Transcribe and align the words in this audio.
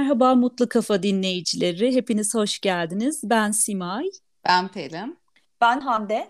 Merhaba 0.00 0.34
Mutlu 0.34 0.68
Kafa 0.68 1.02
dinleyicileri. 1.02 1.94
Hepiniz 1.94 2.34
hoş 2.34 2.58
geldiniz. 2.58 3.20
Ben 3.24 3.50
Simay. 3.50 4.04
Ben 4.48 4.68
Pelin. 4.68 5.18
Ben 5.60 5.80
Hande. 5.80 6.28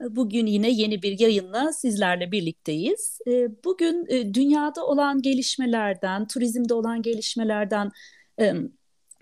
Bugün 0.00 0.46
yine 0.46 0.70
yeni 0.70 1.02
bir 1.02 1.20
yayınla 1.20 1.72
sizlerle 1.72 2.32
birlikteyiz. 2.32 3.18
Ee, 3.28 3.48
bugün 3.64 4.06
e, 4.08 4.34
dünyada 4.34 4.86
olan 4.86 5.22
gelişmelerden, 5.22 6.26
turizmde 6.26 6.74
olan 6.74 7.02
gelişmelerden 7.02 7.90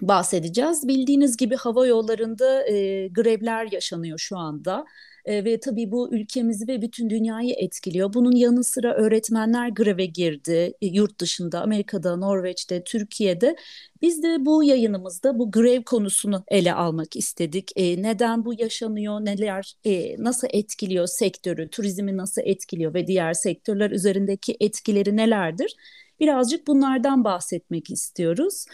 bahsedeceğiz. 0.00 0.88
Bildiğiniz 0.88 1.36
gibi 1.36 1.56
hava 1.56 1.86
yollarında 1.86 2.68
e, 2.68 3.08
grevler 3.08 3.72
yaşanıyor 3.72 4.18
şu 4.18 4.38
anda. 4.38 4.84
E, 5.26 5.44
ve 5.44 5.60
tabii 5.60 5.90
bu 5.90 6.14
ülkemizi 6.14 6.68
ve 6.68 6.82
bütün 6.82 7.10
dünyayı 7.10 7.54
etkiliyor. 7.58 8.14
Bunun 8.14 8.32
yanı 8.36 8.64
sıra 8.64 8.94
öğretmenler 8.94 9.68
greve 9.68 10.06
girdi 10.06 10.72
e, 10.82 10.86
yurt 10.86 11.20
dışında, 11.20 11.62
Amerika'da, 11.62 12.16
Norveç'te, 12.16 12.84
Türkiye'de. 12.84 13.56
Biz 14.02 14.22
de 14.22 14.36
bu 14.40 14.64
yayınımızda 14.64 15.38
bu 15.38 15.50
grev 15.50 15.82
konusunu 15.82 16.44
ele 16.48 16.74
almak 16.74 17.16
istedik. 17.16 17.70
E, 17.76 18.02
neden 18.02 18.44
bu 18.44 18.54
yaşanıyor, 18.60 19.20
neler, 19.20 19.74
e, 19.84 20.16
nasıl 20.24 20.48
etkiliyor 20.50 21.06
sektörü, 21.06 21.70
turizmi 21.70 22.16
nasıl 22.16 22.42
etkiliyor 22.44 22.94
ve 22.94 23.06
diğer 23.06 23.32
sektörler 23.32 23.90
üzerindeki 23.90 24.56
etkileri 24.60 25.16
nelerdir? 25.16 25.76
Birazcık 26.20 26.66
bunlardan 26.66 27.24
bahsetmek 27.24 27.90
istiyoruz. 27.90 28.64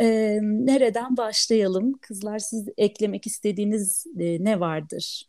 E, 0.00 0.38
nereden 0.42 1.16
başlayalım? 1.16 1.92
Kızlar 2.00 2.38
siz 2.38 2.68
eklemek 2.78 3.26
istediğiniz 3.26 4.06
e, 4.20 4.44
ne 4.44 4.60
vardır? 4.60 5.24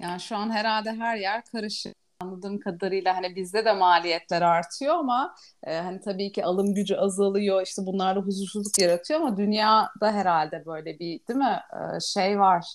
Yani 0.00 0.20
şu 0.20 0.36
an 0.36 0.50
herhalde 0.50 0.92
her 0.92 1.16
yer 1.16 1.44
karışık. 1.44 1.94
Anladığım 2.20 2.60
kadarıyla 2.60 3.16
hani 3.16 3.36
bizde 3.36 3.64
de 3.64 3.72
maliyetler 3.72 4.42
artıyor 4.42 4.94
ama 4.94 5.34
e, 5.64 5.76
hani 5.76 6.00
tabii 6.00 6.32
ki 6.32 6.44
alım 6.44 6.74
gücü 6.74 6.94
azalıyor 6.96 7.62
işte 7.62 7.82
bunlar 7.86 8.16
da 8.16 8.20
huzursuzluk 8.20 8.78
yaratıyor 8.78 9.20
ama 9.20 9.36
dünyada 9.36 10.12
herhalde 10.12 10.66
böyle 10.66 10.98
bir 10.98 11.20
değil 11.28 11.38
mi 11.38 11.60
e, 11.72 12.00
şey 12.00 12.38
var 12.40 12.66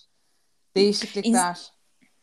değişiklikler. 0.76 1.40
İns- 1.54 1.70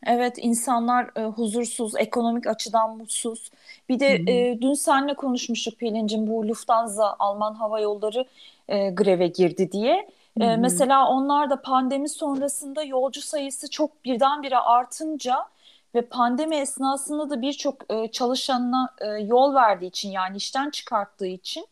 Evet 0.06 0.34
insanlar 0.39 1.11
e, 1.17 1.25
huzursuz, 1.25 1.97
ekonomik 1.97 2.47
açıdan 2.47 2.97
mutsuz. 2.97 3.51
Bir 3.89 4.01
de 4.01 4.06
e, 4.28 4.61
dün 4.61 4.75
seninle 4.75 5.14
konuşmuştuk 5.14 5.78
Pelin'cim 5.78 6.27
bu 6.27 6.48
Lufthansa 6.48 7.17
Alman 7.19 7.55
Hava 7.55 7.80
Yolları 7.80 8.25
e, 8.69 8.91
greve 8.91 9.27
girdi 9.27 9.73
diye. 9.73 10.08
Ee, 10.41 10.56
mesela 10.56 11.08
onlar 11.08 11.50
da 11.50 11.62
pandemi 11.62 12.08
sonrasında 12.08 12.83
yolcu 12.83 13.20
sayısı 13.22 13.70
çok 13.70 14.05
birdenbire 14.05 14.58
artınca 14.58 15.47
ve 15.95 16.03
pandemi 16.03 16.56
esnasında 16.56 17.30
da 17.30 17.42
birçok 17.42 17.92
e, 17.92 18.11
çalışanına 18.11 18.95
e, 19.00 19.06
yol 19.06 19.55
verdiği 19.55 19.86
için 19.86 20.11
yani 20.11 20.36
işten 20.36 20.70
çıkarttığı 20.70 21.27
için 21.27 21.67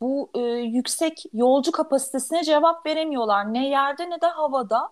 bu 0.00 0.30
e, 0.34 0.40
yüksek 0.50 1.24
yolcu 1.32 1.72
kapasitesine 1.72 2.44
cevap 2.44 2.86
veremiyorlar. 2.86 3.54
Ne 3.54 3.68
yerde 3.68 4.10
ne 4.10 4.20
de 4.20 4.26
havada. 4.26 4.90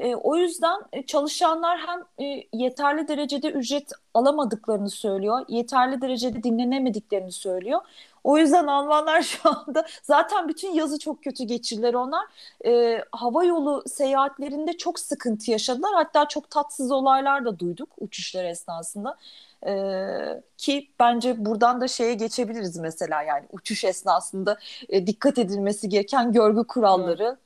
E, 0.00 0.14
o 0.14 0.36
yüzden 0.36 0.80
e, 0.92 1.02
çalışanlar 1.06 1.78
hem 1.78 2.26
e, 2.26 2.44
yeterli 2.52 3.08
derecede 3.08 3.50
ücret 3.50 3.92
alamadıklarını 4.14 4.90
söylüyor, 4.90 5.44
yeterli 5.48 6.00
derecede 6.00 6.42
dinlenemediklerini 6.42 7.32
söylüyor. 7.32 7.80
O 8.24 8.38
yüzden 8.38 8.66
Almanlar 8.66 9.22
şu 9.22 9.48
anda 9.50 9.86
zaten 10.02 10.48
bütün 10.48 10.72
yazı 10.72 10.98
çok 10.98 11.22
kötü 11.24 11.44
geçirdiler 11.44 11.94
onlar. 11.94 12.26
E, 12.66 13.02
hava 13.12 13.44
yolu 13.44 13.82
seyahatlerinde 13.86 14.72
çok 14.76 14.98
sıkıntı 15.00 15.50
yaşadılar. 15.50 15.90
Hatta 15.94 16.28
çok 16.28 16.50
tatsız 16.50 16.90
olaylar 16.92 17.44
da 17.44 17.58
duyduk 17.58 17.88
uçuşlar 17.98 18.44
esnasında. 18.44 19.16
Ee, 19.66 20.42
ki 20.56 20.90
bence 21.00 21.44
buradan 21.44 21.80
da 21.80 21.88
şeye 21.88 22.14
geçebiliriz 22.14 22.76
mesela 22.76 23.22
yani 23.22 23.46
uçuş 23.50 23.84
esnasında 23.84 24.58
e, 24.88 25.06
dikkat 25.06 25.38
edilmesi 25.38 25.88
gereken 25.88 26.32
görgü 26.32 26.64
kuralları. 26.66 27.38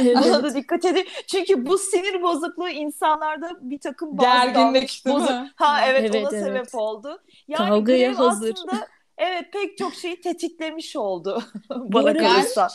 Evet. 0.00 0.16
Buna 0.24 0.42
da 0.42 0.54
dikkat 0.54 0.84
edin. 0.84 1.06
Çünkü 1.26 1.66
bu 1.66 1.78
sinir 1.78 2.22
bozukluğu 2.22 2.68
insanlarda 2.68 3.50
bir 3.60 3.78
takım 3.78 4.16
gerginlik 4.16 5.02
bozuk. 5.06 5.30
Ha 5.56 5.86
evet, 5.86 6.00
evet 6.00 6.14
ona 6.14 6.36
evet. 6.36 6.44
sebep 6.44 6.74
oldu. 6.74 7.22
Yani 7.48 7.68
Kavgaya 7.68 8.18
hazır. 8.18 8.54
Aslında 8.54 8.86
evet 9.18 9.52
pek 9.52 9.78
çok 9.78 9.94
şeyi 9.94 10.20
tetiklemiş 10.20 10.96
oldu 10.96 11.42
bana 11.70 12.14
kalırsa. 12.14 12.68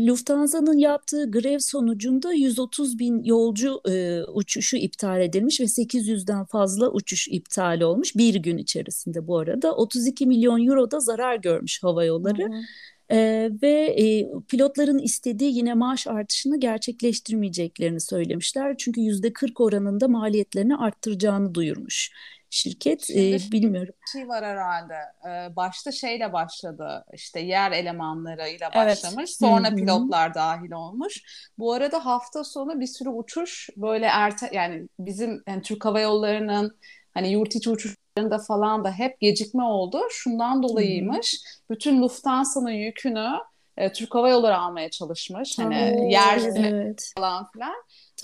Lufthansa'nın 0.00 0.78
yaptığı 0.78 1.30
grev 1.30 1.58
sonucunda 1.58 2.32
130 2.32 2.98
bin 2.98 3.22
yolcu 3.22 3.80
e, 3.88 4.22
uçuşu 4.24 4.76
iptal 4.76 5.20
edilmiş 5.20 5.60
ve 5.60 5.64
800'den 5.64 6.44
fazla 6.44 6.90
uçuş 6.90 7.28
iptal 7.28 7.80
olmuş 7.80 8.16
bir 8.16 8.34
gün 8.34 8.58
içerisinde 8.58 9.26
bu 9.26 9.38
arada. 9.38 9.76
32 9.76 10.26
milyon 10.26 10.66
euro 10.66 10.90
da 10.90 11.00
zarar 11.00 11.36
görmüş 11.36 11.82
hava 11.82 12.04
yolları. 12.04 12.42
Hı 12.42 12.46
hı. 12.46 12.62
Ee, 13.10 13.50
ve 13.62 13.70
e, 13.70 14.28
pilotların 14.48 14.98
istediği 14.98 15.56
yine 15.56 15.74
maaş 15.74 16.06
artışını 16.06 16.60
gerçekleştirmeyeceklerini 16.60 18.00
söylemişler. 18.00 18.74
Çünkü 18.78 19.00
yüzde 19.00 19.32
40 19.32 19.60
oranında 19.60 20.08
maliyetlerini 20.08 20.76
arttıracağını 20.76 21.54
duyurmuş 21.54 22.10
şirket 22.54 23.10
e, 23.10 23.52
bilmiyorum. 23.52 23.94
Şey 24.12 24.28
var 24.28 24.44
herhalde. 24.44 24.94
Ee, 25.28 25.56
başta 25.56 25.92
şeyle 25.92 26.32
başladı. 26.32 27.04
işte 27.14 27.40
yer 27.40 27.72
elemanlarıyla 27.72 28.74
başlamış. 28.74 29.30
Evet. 29.30 29.36
Sonra 29.38 29.68
Hı-hı. 29.68 29.76
pilotlar 29.76 30.34
dahil 30.34 30.72
olmuş. 30.72 31.22
Bu 31.58 31.72
arada 31.72 32.06
hafta 32.06 32.44
sonu 32.44 32.80
bir 32.80 32.86
sürü 32.86 33.08
uçuş 33.08 33.68
böyle 33.76 34.06
erte 34.06 34.50
yani 34.52 34.88
bizim 34.98 35.42
yani 35.48 35.62
Türk 35.62 35.84
Hava 35.84 36.00
Yolları'nın 36.00 36.78
hani 37.14 37.32
yurt 37.32 37.56
içi 37.56 37.70
uçuşlarında 37.70 38.38
falan 38.38 38.84
da 38.84 38.92
hep 38.92 39.20
gecikme 39.20 39.62
oldu. 39.62 40.00
Şundan 40.10 40.62
dolayıymış. 40.62 41.32
Hı-hı. 41.32 41.74
Bütün 41.74 42.02
Lufthansa'nın 42.02 42.70
yükünü 42.70 43.28
e, 43.76 43.92
Türk 43.92 44.14
Hava 44.14 44.28
Yolları 44.28 44.56
almaya 44.58 44.90
çalışmış. 44.90 45.58
Hani 45.58 45.96
Oo, 45.98 46.10
yer 46.10 46.38
evet. 46.56 47.12
falan 47.18 47.50
filan. 47.52 47.74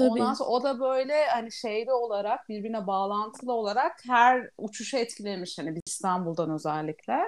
Tabii. 0.09 0.11
Ondan 0.11 0.34
sonra 0.34 0.50
o 0.50 0.62
da 0.62 0.81
böyle 0.81 1.27
hani 1.27 1.53
şeyli 1.53 1.93
olarak 1.93 2.49
birbirine 2.49 2.87
bağlantılı 2.87 3.53
olarak 3.53 3.93
her 4.06 4.50
uçuşu 4.59 4.97
etkilemiş 4.97 5.59
hani 5.59 5.81
İstanbul'dan 5.87 6.50
özellikle. 6.50 7.19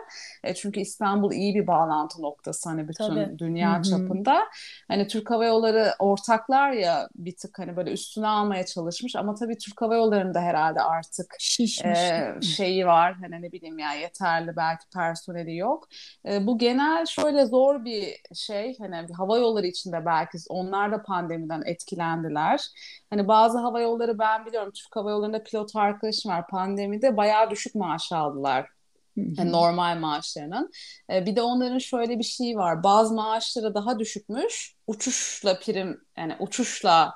E, 0.44 0.54
çünkü 0.54 0.80
İstanbul 0.80 1.32
iyi 1.32 1.54
bir 1.54 1.66
bağlantı 1.66 2.22
noktası 2.22 2.68
hani 2.68 2.88
bütün 2.88 3.06
Tabii. 3.06 3.38
dünya 3.38 3.74
Hı-hı. 3.74 3.82
çapında. 3.82 4.44
Hani 4.88 5.06
Türk 5.06 5.30
Hava 5.30 5.44
Yolları 5.44 5.94
ortaklar 5.98 6.70
ya 6.70 7.08
bir 7.14 7.36
tık 7.36 7.58
hani 7.58 7.76
böyle 7.76 7.90
üstüne 7.90 8.26
almaya 8.26 8.66
çalışmış 8.66 9.16
ama 9.16 9.34
tabii 9.34 9.58
Türk 9.58 9.82
Hava 9.82 9.94
Yolları'nda 9.94 10.40
herhalde 10.40 10.80
artık 10.80 11.36
e, 11.84 12.40
şeyi 12.42 12.86
var 12.86 13.14
hani 13.20 13.42
ne 13.42 13.52
bileyim 13.52 13.78
ya 13.78 13.92
yeterli 13.92 14.56
belki 14.56 14.84
personeli 14.94 15.56
yok. 15.56 15.88
E, 16.26 16.46
bu 16.46 16.58
genel 16.58 17.06
şöyle 17.06 17.46
zor 17.46 17.84
bir 17.84 18.20
şey 18.34 18.78
hani 18.78 19.12
hava 19.12 19.38
yolları 19.38 19.66
içinde 19.66 20.06
belki 20.06 20.38
onlar 20.48 20.92
da 20.92 21.02
pandemiden 21.02 21.62
etkilendiler 21.66 22.61
Hani 23.10 23.28
bazı 23.28 23.58
hava 23.58 23.80
yolları 23.80 24.18
ben 24.18 24.46
biliyorum 24.46 24.72
Türk 24.72 24.96
Hava 24.96 25.10
Yolları'nda 25.10 25.42
pilot 25.42 25.76
arkadaşım 25.76 26.32
var 26.32 26.46
pandemide 26.46 27.16
bayağı 27.16 27.50
düşük 27.50 27.74
maaş 27.74 28.12
aldılar. 28.12 28.68
Yani 29.16 29.52
normal 29.52 29.98
maaşlarının. 29.98 30.70
Ee, 31.10 31.26
bir 31.26 31.36
de 31.36 31.42
onların 31.42 31.78
şöyle 31.78 32.18
bir 32.18 32.24
şeyi 32.24 32.56
var. 32.56 32.82
Bazı 32.82 33.14
maaşları 33.14 33.74
daha 33.74 33.98
düşükmüş. 33.98 34.74
Uçuşla 34.86 35.58
prim 35.58 36.00
yani 36.16 36.36
uçuşla 36.40 37.14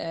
e, 0.00 0.04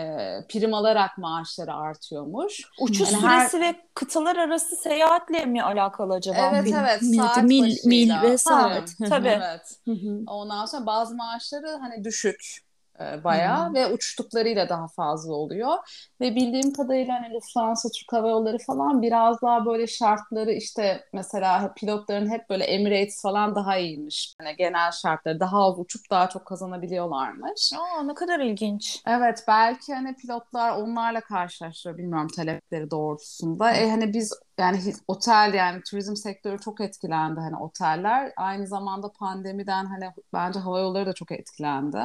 prim 0.49 0.73
alarak 0.73 1.17
maaşları 1.17 1.73
artıyormuş. 1.73 2.61
Uçuş 2.79 3.11
yani 3.11 3.21
süresi 3.21 3.57
her... 3.57 3.61
ve 3.61 3.75
kıtalar 3.94 4.35
arası 4.35 4.75
seyahatle 4.75 5.45
mi 5.45 5.63
alakalı 5.63 6.13
acaba? 6.13 6.51
Evet 6.53 6.63
mil, 6.63 6.73
evet. 6.73 7.01
Mil, 7.01 7.17
saat 7.17 7.44
mil, 7.44 7.77
mil 7.85 8.21
ve 8.21 8.38
saat. 8.38 8.89
Ha, 9.00 9.05
tabii. 9.09 9.27
Evet. 9.27 9.79
Ondan 10.27 10.65
sonra 10.65 10.85
bazı 10.85 11.15
maaşları 11.15 11.67
hani 11.81 12.03
düşük 12.03 12.59
e, 12.99 13.23
bayağı 13.23 13.67
hmm. 13.67 13.75
ve 13.75 13.87
uçtuklarıyla 13.87 14.69
daha 14.69 14.87
fazla 14.87 15.33
oluyor. 15.33 15.73
Ve 16.21 16.35
bildiğim 16.35 16.73
kadarıyla 16.73 17.13
hani 17.15 17.33
Lufthansa, 17.33 17.89
Türk 17.89 18.13
Hava 18.13 18.29
Yolları 18.29 18.57
falan 18.57 19.01
biraz 19.01 19.41
daha 19.41 19.65
böyle 19.65 19.87
şartları 19.87 20.51
işte 20.51 21.03
mesela 21.13 21.73
pilotların 21.73 22.29
hep 22.29 22.50
böyle 22.50 22.63
Emirates 22.63 23.21
falan 23.21 23.56
daha 23.56 23.77
iyiymiş. 23.77 24.35
Yani 24.41 24.56
genel 24.56 24.91
şartları 24.91 25.39
daha 25.39 25.57
az 25.57 25.79
uçup 25.79 26.01
daha 26.09 26.29
çok 26.29 26.45
kazanabiliyorlarmış. 26.45 27.71
Aa 27.73 28.03
ne 28.03 28.13
kadar 28.13 28.39
ilginç. 28.39 29.01
Evet 29.07 29.44
belki 29.47 29.94
hani 29.94 30.15
pilotlar 30.15 30.77
onlarla 30.77 31.21
karşılaştırıyor 31.21 31.97
bilmiyorum 31.97 32.27
talepleri 32.35 32.91
doğrultusunda. 32.91 33.71
E 33.71 33.89
hani 33.89 34.13
biz 34.13 34.33
yani 34.59 34.79
otel 35.07 35.53
yani 35.53 35.81
turizm 35.89 36.15
sektörü 36.15 36.59
çok 36.59 36.81
etkilendi 36.81 37.39
hani 37.39 37.57
oteller. 37.57 38.33
Aynı 38.38 38.67
zamanda 38.67 39.11
pandemiden 39.11 39.85
hani 39.85 40.11
bence 40.33 40.59
hava 40.59 40.79
yolları 40.79 41.05
da 41.05 41.13
çok 41.13 41.31
etkilendi. 41.31 42.01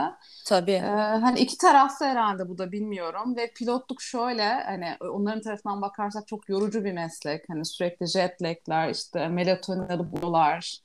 Tabii. 0.46 0.70
Ee, 0.70 1.18
hani 1.20 1.40
iki 1.40 1.58
taraflı 1.58 2.06
herhalde 2.06 2.48
bu 2.48 2.58
da 2.58 2.72
bilmiyorum 2.72 3.36
ve 3.36 3.52
pilotluk 3.52 4.02
şöyle 4.02 4.44
hani 4.44 4.96
onların 5.00 5.42
tarafından 5.42 5.82
bakarsak 5.82 6.26
çok 6.26 6.48
yorucu 6.48 6.84
bir 6.84 6.92
meslek. 6.92 7.48
Hani 7.48 7.64
sürekli 7.64 8.06
jet 8.06 8.42
lag'ler 8.42 8.88
işte 8.88 9.28
melatonin 9.28 9.88
alıyorlar. 9.88 10.78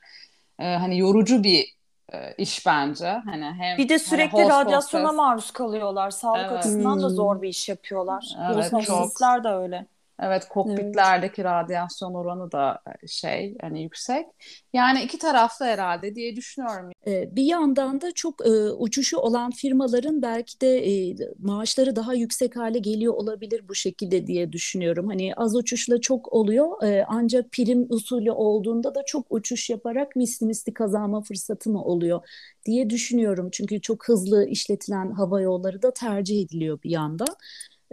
Ee, 0.60 0.76
hani 0.76 1.00
yorucu 1.00 1.44
bir 1.44 1.76
e, 2.14 2.34
iş 2.38 2.66
bence. 2.66 3.22
Hani 3.26 3.46
hem 3.46 3.78
bir 3.78 3.90
de 3.90 4.00
sürekli 4.00 4.44
hani 4.44 4.50
radyasyona 4.50 5.12
maruz 5.12 5.52
kalıyorlar. 5.52 6.12
Sağlık 6.12 6.46
evet. 6.46 6.60
açısından 6.60 6.96
hmm. 6.96 7.04
da 7.04 7.10
zor 7.10 7.42
bir 7.42 7.50
iş 7.50 7.70
yapıyorlar. 7.70 8.36
Evet, 8.54 8.74
Hostesler 8.74 9.44
de 9.44 9.50
öyle. 9.50 9.93
Evet, 10.20 10.48
kokpitlerdeki 10.50 11.42
evet. 11.42 11.52
radyasyon 11.52 12.14
oranı 12.14 12.52
da 12.52 12.82
e, 13.04 13.08
şey 13.08 13.56
hani 13.62 13.84
yüksek. 13.84 14.26
Yani 14.74 15.04
iki 15.04 15.18
taraflı 15.18 15.66
herhalde 15.66 16.16
diye 16.16 16.36
düşünüyorum. 16.36 16.92
Ee, 17.08 17.36
bir 17.36 17.44
yandan 17.44 18.02
da 18.02 18.12
çok 18.12 18.48
e, 18.48 18.50
uçuşu 18.72 19.18
olan 19.18 19.52
firmaların 19.52 20.22
belki 20.22 20.62
de 20.62 20.92
e, 20.92 21.16
maaşları 21.40 21.96
daha 21.96 22.14
yüksek 22.14 22.56
hale 22.56 22.80
geliyor 22.80 23.14
olabilir 23.14 23.68
bu 23.68 23.76
şekilde 23.76 24.28
diye 24.28 24.52
düşünüyorum. 24.52 25.08
Hani 25.08 25.34
az 25.36 25.56
uçuşla 25.56 26.02
çok 26.02 26.34
oluyor 26.34 26.84
e, 26.84 27.06
ancak 27.08 27.52
prim 27.52 27.86
usulü 27.90 28.32
olduğunda 28.32 28.96
da 28.96 29.04
çok 29.06 29.26
uçuş 29.30 29.70
yaparak 29.70 30.16
misli 30.16 30.46
misli 30.46 30.74
kazanma 30.74 31.22
fırsatı 31.22 31.70
mı 31.70 31.84
oluyor 31.84 32.22
diye 32.66 32.90
düşünüyorum. 32.90 33.50
Çünkü 33.52 33.82
çok 33.82 34.08
hızlı 34.08 34.46
işletilen 34.48 35.12
hava 35.12 35.42
yolları 35.42 35.82
da 35.82 35.94
tercih 35.94 36.42
ediliyor 36.42 36.84
bir 36.84 36.90
yandan 36.90 37.36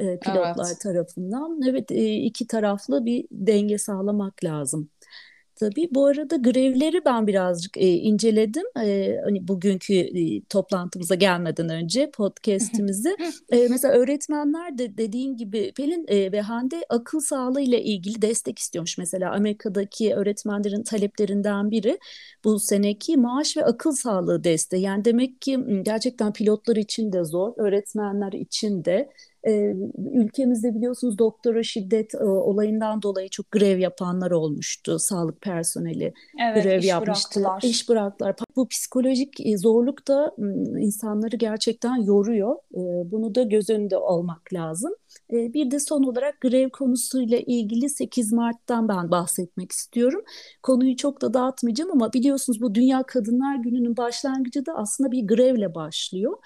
e, 0.00 0.18
pilotlar 0.18 0.66
evet. 0.68 0.80
tarafından. 0.80 1.60
Evet 1.68 1.90
e, 1.90 2.14
iki 2.14 2.46
taraflı 2.46 3.04
bir 3.04 3.26
denge 3.30 3.78
sağlamak 3.78 4.44
lazım. 4.44 4.90
Tabii 5.60 5.88
bu 5.90 6.06
arada 6.06 6.36
grevleri 6.36 7.04
ben 7.04 7.26
birazcık 7.26 7.76
e, 7.76 7.88
inceledim. 7.88 8.64
E, 8.84 9.16
hani 9.24 9.48
bugünkü 9.48 9.94
e, 9.94 10.44
toplantımıza 10.44 11.14
gelmeden 11.14 11.68
önce 11.68 12.10
podcast'imizi. 12.10 13.16
e, 13.52 13.68
mesela 13.68 13.94
öğretmenler 13.94 14.78
de 14.78 14.98
dediğin 14.98 15.36
gibi 15.36 15.72
Pelin 15.76 16.04
e, 16.08 16.32
ve 16.32 16.40
Hande 16.40 16.84
akıl 16.88 17.20
sağlığı 17.20 17.60
ile 17.60 17.82
ilgili 17.82 18.22
destek 18.22 18.58
istiyormuş. 18.58 18.98
Mesela 18.98 19.32
Amerika'daki 19.32 20.14
öğretmenlerin 20.14 20.82
taleplerinden 20.82 21.70
biri 21.70 21.98
bu 22.44 22.58
seneki 22.60 23.16
maaş 23.16 23.56
ve 23.56 23.64
akıl 23.64 23.92
sağlığı 23.92 24.44
desteği. 24.44 24.82
Yani 24.82 25.04
demek 25.04 25.40
ki 25.40 25.58
gerçekten 25.82 26.32
pilotlar 26.32 26.76
için 26.76 27.12
de 27.12 27.24
zor, 27.24 27.52
öğretmenler 27.56 28.32
için 28.32 28.84
de 28.84 29.10
e, 29.48 29.74
ülkemizde 30.12 30.74
biliyorsunuz 30.74 31.18
doktora 31.18 31.62
şiddet 31.62 32.14
e, 32.14 32.24
olayından 32.24 33.02
dolayı 33.02 33.28
çok 33.28 33.50
grev 33.50 33.78
yapanlar 33.78 34.30
olmuştu. 34.30 34.98
Sağlık 34.98 35.40
personeli 35.40 36.12
evet, 36.42 36.64
grev 36.64 36.78
iş 36.78 36.86
yapmıştı. 36.86 37.40
Bıraktılar. 37.40 37.70
İş 37.70 37.88
bıraktılar. 37.88 38.36
Bu 38.56 38.68
psikolojik 38.68 39.46
e, 39.46 39.58
zorluk 39.58 40.08
da 40.08 40.34
insanları 40.78 41.36
gerçekten 41.36 41.96
yoruyor. 41.96 42.56
E, 42.74 43.10
bunu 43.10 43.34
da 43.34 43.42
göz 43.42 43.70
önünde 43.70 43.96
olmak 43.96 44.52
lazım. 44.52 44.92
E, 45.32 45.52
bir 45.54 45.70
de 45.70 45.80
son 45.80 46.02
olarak 46.02 46.40
grev 46.40 46.70
konusuyla 46.70 47.38
ilgili 47.38 47.88
8 47.88 48.32
Mart'tan 48.32 48.88
ben 48.88 49.10
bahsetmek 49.10 49.72
istiyorum. 49.72 50.22
Konuyu 50.62 50.96
çok 50.96 51.22
da 51.22 51.34
dağıtmayacağım 51.34 51.90
ama 51.90 52.12
biliyorsunuz 52.12 52.60
bu 52.60 52.74
Dünya 52.74 53.02
Kadınlar 53.02 53.56
Günü'nün 53.56 53.96
başlangıcı 53.96 54.66
da 54.66 54.72
aslında 54.74 55.12
bir 55.12 55.26
grevle 55.26 55.74
başlıyor. 55.74 56.36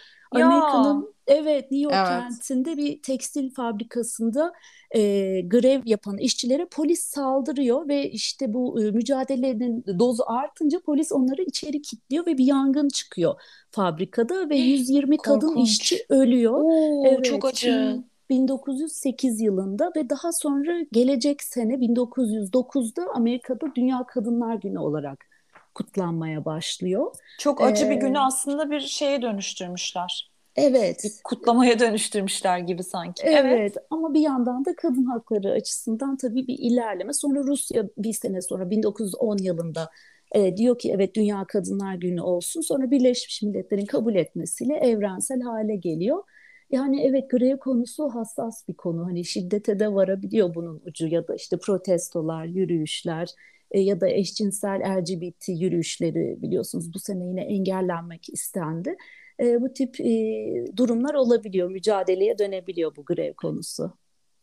Amerika'nın 0.43 1.15
evet 1.27 1.71
New 1.71 1.85
York 1.85 1.95
evet. 1.95 2.23
kentinde 2.23 2.77
bir 2.77 3.03
tekstil 3.03 3.51
fabrikasında 3.51 4.53
e, 4.91 5.01
grev 5.41 5.83
yapan 5.85 6.19
işçilere 6.19 6.67
polis 6.67 7.01
saldırıyor 7.01 7.89
ve 7.89 8.11
işte 8.11 8.53
bu 8.55 8.83
e, 8.83 8.91
mücadelenin 8.91 9.85
dozu 9.99 10.23
artınca 10.27 10.81
polis 10.81 11.13
onları 11.13 11.43
içeri 11.43 11.83
kilitliyor 11.83 12.27
ve 12.27 12.39
bir 12.39 12.45
yangın 12.45 12.89
çıkıyor 12.89 13.41
fabrikada 13.71 14.49
ve 14.49 14.57
120 14.57 15.17
kadın 15.19 15.57
işçi 15.57 16.07
ölüyor. 16.09 16.61
Oo, 16.63 17.07
evet, 17.07 17.25
çok 17.25 17.45
acı. 17.45 18.05
1908 18.31 19.41
yılında 19.41 19.93
ve 19.97 20.11
daha 20.11 20.33
sonra 20.33 20.81
gelecek 20.93 21.43
sene 21.43 21.75
1909'da 21.75 23.03
Amerika'da 23.15 23.67
Dünya 23.77 24.05
Kadınlar 24.07 24.55
Günü 24.55 24.79
olarak 24.79 25.34
kutlanmaya 25.75 26.45
başlıyor. 26.45 27.13
Çok 27.39 27.63
acı 27.63 27.87
ee, 27.87 27.91
bir 27.91 27.97
günü 27.97 28.19
aslında 28.19 28.71
bir 28.71 28.81
şeye 28.81 29.23
dönüştürmüşler. 29.23 30.31
Evet. 30.57 31.01
Bir 31.05 31.11
kutlamaya 31.25 31.79
dönüştürmüşler 31.79 32.59
gibi 32.59 32.83
sanki. 32.83 33.23
Evet, 33.27 33.45
evet 33.59 33.77
ama 33.91 34.15
bir 34.15 34.21
yandan 34.21 34.65
da 34.65 34.77
kadın 34.77 35.05
hakları 35.05 35.51
açısından 35.51 36.17
tabii 36.17 36.47
bir 36.47 36.59
ilerleme. 36.59 37.13
Sonra 37.13 37.41
Rusya 37.41 37.85
bir 37.99 38.13
sene 38.13 38.43
sonra 38.43 38.71
1910 38.71 39.39
yılında 39.39 39.91
e, 40.35 40.57
diyor 40.57 40.79
ki 40.79 40.93
evet 40.95 41.15
Dünya 41.15 41.45
Kadınlar 41.49 41.95
Günü 41.95 42.21
olsun. 42.21 42.61
Sonra 42.61 42.91
Birleşmiş 42.91 43.43
Milletler'in 43.43 43.87
kabul 43.87 44.15
etmesiyle 44.15 44.75
evrensel 44.75 45.41
hale 45.41 45.77
geliyor. 45.77 46.23
Yani 46.71 47.07
evet 47.07 47.31
grev 47.31 47.59
konusu 47.59 48.09
hassas 48.09 48.69
bir 48.69 48.75
konu. 48.75 49.07
Hani 49.07 49.25
şiddete 49.25 49.79
de 49.79 49.95
varabiliyor 49.95 50.55
bunun 50.55 50.83
ucu 50.87 51.07
ya 51.07 51.29
da 51.29 51.35
işte 51.35 51.59
protestolar, 51.59 52.45
yürüyüşler, 52.45 53.29
e, 53.75 53.81
ya 53.81 54.01
da 54.01 54.09
eşcinsel 54.09 54.99
LGBT 54.99 55.49
yürüyüşleri 55.49 56.43
biliyorsunuz 56.43 56.95
bu 56.95 56.99
sene 56.99 57.25
yine 57.25 57.41
engellenmek 57.41 58.29
istendi. 58.29 58.97
E, 59.41 59.61
bu 59.61 59.73
tip 59.73 60.01
e, 60.01 60.07
durumlar 60.77 61.15
olabiliyor, 61.15 61.71
mücadeleye 61.71 62.39
dönebiliyor 62.39 62.97
bu 62.97 63.05
grev 63.05 63.35
konusu. 63.35 63.93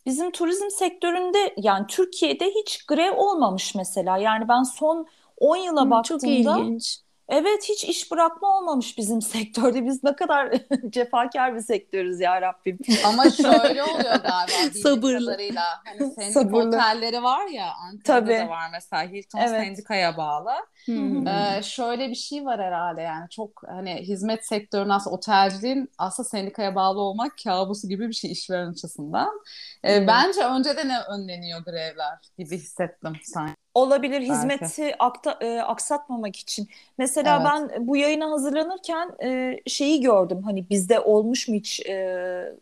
Bizim 0.05 0.31
turizm 0.31 0.69
sektöründe 0.69 1.53
yani 1.57 1.85
Türkiye'de 1.87 2.45
hiç 2.45 2.85
grev 2.85 3.17
olmamış 3.17 3.75
mesela. 3.75 4.17
Yani 4.17 4.47
ben 4.47 4.63
son 4.63 5.07
10 5.37 5.55
yıla 5.55 5.83
hmm, 5.83 5.91
baktığımda 5.91 6.19
çok 6.19 6.29
ilginç. 6.29 6.99
Evet 7.29 7.69
hiç 7.69 7.83
iş 7.83 8.11
bırakma 8.11 8.57
olmamış 8.57 8.97
bizim 8.97 9.21
sektörde. 9.31 9.85
Biz 9.85 10.03
ne 10.03 10.15
kadar 10.15 10.53
cefakar 10.89 11.55
bir 11.55 11.59
sektörüz 11.61 12.19
ya 12.19 12.41
Rabbim. 12.41 12.79
Ama 13.05 13.29
şöyle 13.29 13.83
oluyor 13.83 14.15
galiba 14.15 14.73
Sabırlı. 14.83 15.25
kadarıyla. 15.25 15.63
Hani 15.85 16.11
sendik 16.11 16.33
Sabırlı. 16.33 16.67
otelleri 16.67 17.23
var 17.23 17.47
ya 17.47 17.73
Antalya'da 17.73 18.45
da 18.45 18.49
var 18.49 18.69
mesela 18.71 19.03
Hilton 19.03 19.39
evet. 19.39 19.49
Sendika'ya 19.49 20.17
bağlı. 20.17 20.51
Hmm. 20.85 21.27
Ee, 21.27 21.61
şöyle 21.63 22.09
bir 22.09 22.15
şey 22.15 22.45
var 22.45 22.61
herhalde 22.61 23.01
yani 23.01 23.29
çok 23.29 23.63
hani 23.67 23.95
hizmet 23.95 24.47
sektörünün 24.47 24.89
aslında 24.89 25.15
otelciliğin 25.15 25.89
aslında 25.97 26.29
sendikaya 26.29 26.75
bağlı 26.75 26.99
olmak 26.99 27.31
kabusu 27.43 27.87
gibi 27.89 28.07
bir 28.07 28.13
şey 28.13 28.31
işveren 28.31 28.71
açısından. 28.71 29.41
Ee, 29.83 29.99
hmm. 29.99 30.07
Bence 30.07 30.43
önceden 30.43 30.89
önleniyor 31.09 31.63
grevler 31.63 32.17
gibi 32.37 32.57
hissettim 32.57 33.13
sanki. 33.23 33.60
Olabilir 33.73 34.21
hizmeti 34.21 34.95
akta, 34.99 35.37
e, 35.41 35.61
aksatmamak 35.61 36.35
için. 36.35 36.69
Mesela 36.97 37.35
evet. 37.35 37.71
ben 37.71 37.87
bu 37.87 37.97
yayına 37.97 38.31
hazırlanırken 38.31 39.11
e, 39.23 39.59
şeyi 39.67 40.01
gördüm 40.01 40.43
hani 40.43 40.69
bizde 40.69 40.99
olmuş 40.99 41.47
mu 41.47 41.55
hiç 41.55 41.79
e, 41.79 42.55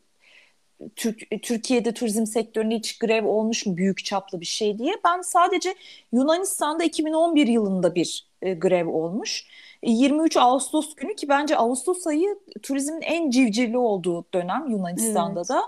Türk, 0.95 1.41
Türkiye'de 1.41 1.93
turizm 1.93 2.25
sektöründe 2.25 2.75
hiç 2.75 2.99
grev 2.99 3.25
olmuş 3.25 3.65
mu 3.65 3.77
büyük 3.77 4.05
çaplı 4.05 4.39
bir 4.39 4.45
şey 4.45 4.79
diye. 4.79 4.95
Ben 5.05 5.21
sadece 5.21 5.75
Yunanistan'da 6.11 6.83
2011 6.83 7.47
yılında 7.47 7.95
bir 7.95 8.27
e, 8.41 8.53
grev 8.53 8.87
olmuş. 8.87 9.45
23 9.83 10.37
e, 10.37 10.39
Ağustos 10.39 10.95
günü 10.95 11.15
ki 11.15 11.29
bence 11.29 11.57
Ağustos 11.57 12.07
ayı 12.07 12.39
turizmin 12.63 13.01
en 13.01 13.29
civcivli 13.29 13.77
olduğu 13.77 14.25
dönem 14.33 14.67
Yunanistan'da 14.69 15.39
evet. 15.39 15.49
da. 15.49 15.61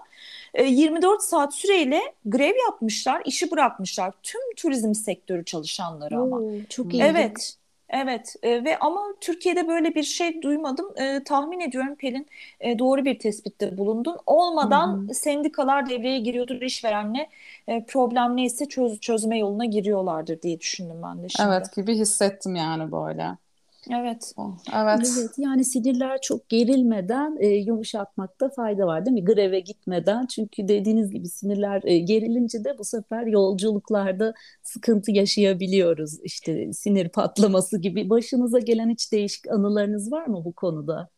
24 0.59 1.19
e, 1.21 1.23
saat 1.23 1.53
süreyle 1.55 2.01
grev 2.25 2.53
yapmışlar, 2.65 3.21
işi 3.25 3.51
bırakmışlar. 3.51 4.13
Tüm 4.23 4.41
turizm 4.57 4.93
sektörü 4.93 5.45
çalışanları 5.45 6.17
ama. 6.17 6.37
Oo, 6.37 6.51
çok 6.69 6.93
iyi. 6.93 7.03
Evet. 7.03 7.57
Evet 7.93 8.35
e, 8.43 8.63
ve 8.63 8.79
ama 8.79 9.01
Türkiye'de 9.21 9.67
böyle 9.67 9.95
bir 9.95 10.03
şey 10.03 10.41
duymadım. 10.41 10.97
E, 10.97 11.23
tahmin 11.23 11.59
ediyorum 11.59 11.95
Pelin 11.95 12.27
e, 12.59 12.79
doğru 12.79 13.05
bir 13.05 13.19
tespitte 13.19 13.77
bulundun. 13.77 14.17
Olmadan 14.25 15.05
Hı-hı. 15.05 15.13
sendikalar 15.13 15.89
devreye 15.89 16.19
giriyordur 16.19 16.61
işverenle 16.61 17.29
e, 17.67 17.85
problem 17.85 18.37
neyse 18.37 18.65
çöz, 18.65 18.99
çözme 18.99 19.39
yoluna 19.39 19.65
giriyorlardır 19.65 20.41
diye 20.41 20.59
düşündüm 20.59 21.01
ben 21.03 21.23
de 21.23 21.29
şimdi. 21.29 21.49
Evet 21.49 21.75
gibi 21.75 21.95
hissettim 21.95 22.55
yani 22.55 22.91
böyle. 22.91 23.37
Evet. 23.91 24.33
Evet. 24.73 25.01
Evet 25.13 25.31
yani 25.37 25.65
sinirler 25.65 26.21
çok 26.21 26.49
gerilmeden 26.49 27.37
e, 27.39 27.47
yumuşatmakta 27.47 28.49
fayda 28.49 28.87
var 28.87 29.05
değil 29.05 29.13
mi? 29.13 29.25
Greve 29.25 29.59
gitmeden 29.59 30.25
çünkü 30.25 30.67
dediğiniz 30.67 31.11
gibi 31.11 31.27
sinirler 31.29 31.81
e, 31.85 31.99
gerilince 31.99 32.63
de 32.63 32.77
bu 32.77 32.83
sefer 32.83 33.25
yolculuklarda 33.27 34.33
sıkıntı 34.63 35.11
yaşayabiliyoruz. 35.11 36.19
İşte 36.23 36.73
sinir 36.73 37.09
patlaması 37.09 37.81
gibi. 37.81 38.09
Başınıza 38.09 38.59
gelen 38.59 38.89
hiç 38.89 39.11
değişik 39.11 39.47
anılarınız 39.51 40.11
var 40.11 40.27
mı 40.27 40.45
bu 40.45 40.53
konuda? 40.53 41.09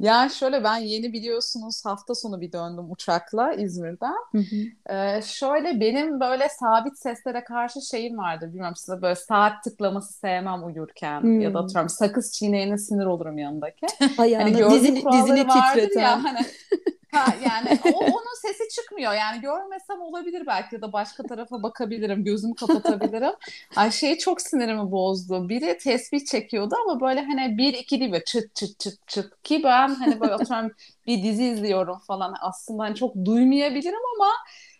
Ya 0.00 0.28
şöyle 0.28 0.64
ben 0.64 0.76
yeni 0.76 1.12
biliyorsunuz 1.12 1.84
hafta 1.84 2.14
sonu 2.14 2.40
bir 2.40 2.52
döndüm 2.52 2.90
uçakla 2.90 3.52
İzmir'den. 3.52 4.14
Hı 4.32 4.38
hı. 4.38 4.94
Ee, 4.94 5.22
şöyle 5.22 5.80
benim 5.80 6.20
böyle 6.20 6.48
sabit 6.48 6.98
seslere 6.98 7.44
karşı 7.44 7.80
şeyim 7.80 8.18
vardır. 8.18 8.48
Bilmiyorum 8.48 8.76
size 8.76 9.02
böyle 9.02 9.14
saat 9.14 9.64
tıklaması 9.64 10.12
sevmem 10.12 10.66
uyurken 10.66 11.20
hmm. 11.20 11.40
ya 11.40 11.54
da 11.54 11.58
atıyorum 11.58 11.88
sakız 11.88 12.32
çiğneyene 12.32 12.78
sinir 12.78 13.06
olurum 13.06 13.38
yanındaki. 13.38 13.86
Ayağını 14.18 14.58
hani 14.58 14.74
dizini, 14.74 15.04
dizini 15.12 15.46
titreten. 15.48 16.00
Ya, 16.00 16.24
hani, 16.24 16.38
Ha, 17.12 17.34
yani 17.44 17.78
o, 17.94 17.98
onun 18.04 18.34
sesi 18.42 18.68
çıkmıyor. 18.68 19.12
Yani 19.12 19.40
görmesem 19.40 20.00
olabilir 20.00 20.46
belki 20.46 20.74
ya 20.74 20.82
da 20.82 20.92
başka 20.92 21.22
tarafa 21.22 21.62
bakabilirim. 21.62 22.24
Gözümü 22.24 22.54
kapatabilirim. 22.54 23.32
Ay 23.76 23.90
şey 23.92 24.18
çok 24.18 24.40
sinirimi 24.40 24.90
bozdu. 24.90 25.48
Biri 25.48 25.78
tesbih 25.78 26.24
çekiyordu 26.24 26.74
ama 26.84 27.00
böyle 27.00 27.20
hani 27.20 27.58
bir 27.58 27.74
iki 27.74 28.00
değil 28.00 28.12
böyle 28.12 28.24
çıt 28.24 28.54
çıt 28.54 28.80
çıt 28.80 29.08
çıt 29.08 29.42
ki 29.42 29.62
ben 29.64 29.88
hani 29.94 30.20
böyle 30.20 30.34
atıyorum 30.34 30.72
bir 31.06 31.22
dizi 31.22 31.44
izliyorum 31.44 31.98
falan. 31.98 32.34
Aslında 32.40 32.82
hani 32.82 32.94
çok 32.94 33.14
duymayabilirim 33.24 34.00
ama 34.16 34.30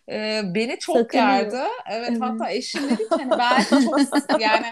e, 0.08 0.42
beni 0.54 0.78
çok 0.78 0.96
Sakınıyor. 0.96 1.28
gerdi. 1.28 1.56
Evet, 1.90 2.08
evet 2.10 2.20
hatta 2.20 2.50
eşim 2.50 2.90
dedi 2.90 2.96
ki 2.96 3.08
hani 3.10 3.30
belki 3.30 3.84
çok 3.84 4.40
yani 4.40 4.66